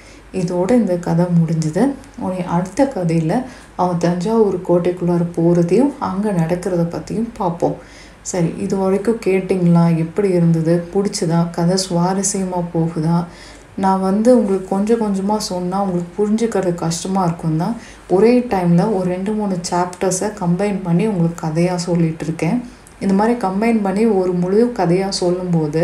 [0.41, 1.83] இதோட இந்த கதை முடிஞ்சுது.
[2.19, 3.35] உடனே அடுத்த கதையில்
[3.81, 7.77] அவன் தஞ்சாவூர் கோட்டைக்குள்ளார போகிறதையும் அங்கே நடக்கிறத பற்றியும் பார்ப்போம்.
[8.31, 9.85] சரி இது வரைக்கும் கேட்டிங்களா?
[10.03, 10.73] எப்படி இருந்தது?
[10.93, 11.39] பிடிச்சதா?
[11.57, 13.17] கதை சுவாரஸ்யமாக போகுதா?
[13.83, 17.75] நான் வந்து உங்களுக்கு கொஞ்சம் கொஞ்சமாக சொன்னால் உங்களுக்கு புரிஞ்சுக்கிறது கஷ்டமாக இருக்கும் தான்.
[18.15, 22.57] ஒரே டைமில் ஒரு ரெண்டு மூணு சாப்டர்ஸை கம்பைன் பண்ணி உங்களுக்கு கதையாக சொல்லிகிட்டு இருக்கேன்.
[23.03, 25.83] இந்த மாதிரி கம்பைன் பண்ணி ஒரு முழு கதையாக சொல்லும்போது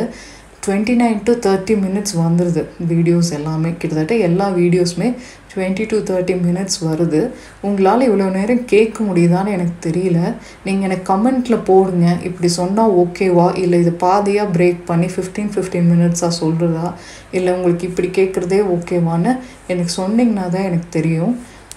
[0.64, 3.70] twenty nine to thirty minutes வந்துடுது வீடியோஸ் எல்லாமே.
[3.82, 5.08] கிட்டத்தட்ட எல்லா வீடியோஸுமே
[5.52, 7.22] டுவெண்ட்டி டு தேர்ட்டி மினிட்ஸ் வருது.
[7.68, 10.20] உங்களால் இவ்வளோ நேரம் கேட்க முடியுதான்னு எனக்கு தெரியல.
[10.66, 12.08] நீங்கள் எனக்கு கமெண்ட்டில் போடுங்க.
[12.30, 16.90] இப்படி சொன்னால் ஓகேவா இல்லை இது பாதியாக பிரேக் பண்ணி ஃபிஃப்டீன் ஃபிஃப்டீன் மினிட்ஸாக சொல்கிறதா
[17.38, 19.34] இல்லை உங்களுக்கு இப்படி கேட்குறதே ஓகேவான்னு
[19.74, 21.34] எனக்கு சொன்னிங்கன்னா தான் எனக்கு தெரியும்.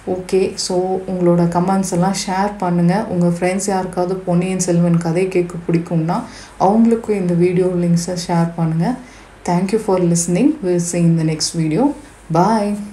[0.07, 0.75] ஓகே ஸோ
[1.07, 6.17] உங்களோட கமெண்ட்ஸ் எல்லாம் ஷேர் பண்ணுங்கள் உங்கள் ஃப்ரெண்ட்ஸ் யாருக்காவது பொன்னியின் செல்வன் கதை கேட்க பிடிக்கும்னா
[6.59, 8.97] அவங்களுக்கும் இந்த வீடியோ லிங்க்ஸை ஷேர் பண்ணுங்கள்
[9.49, 11.85] thank you for listening will see in next video
[12.31, 12.92] bye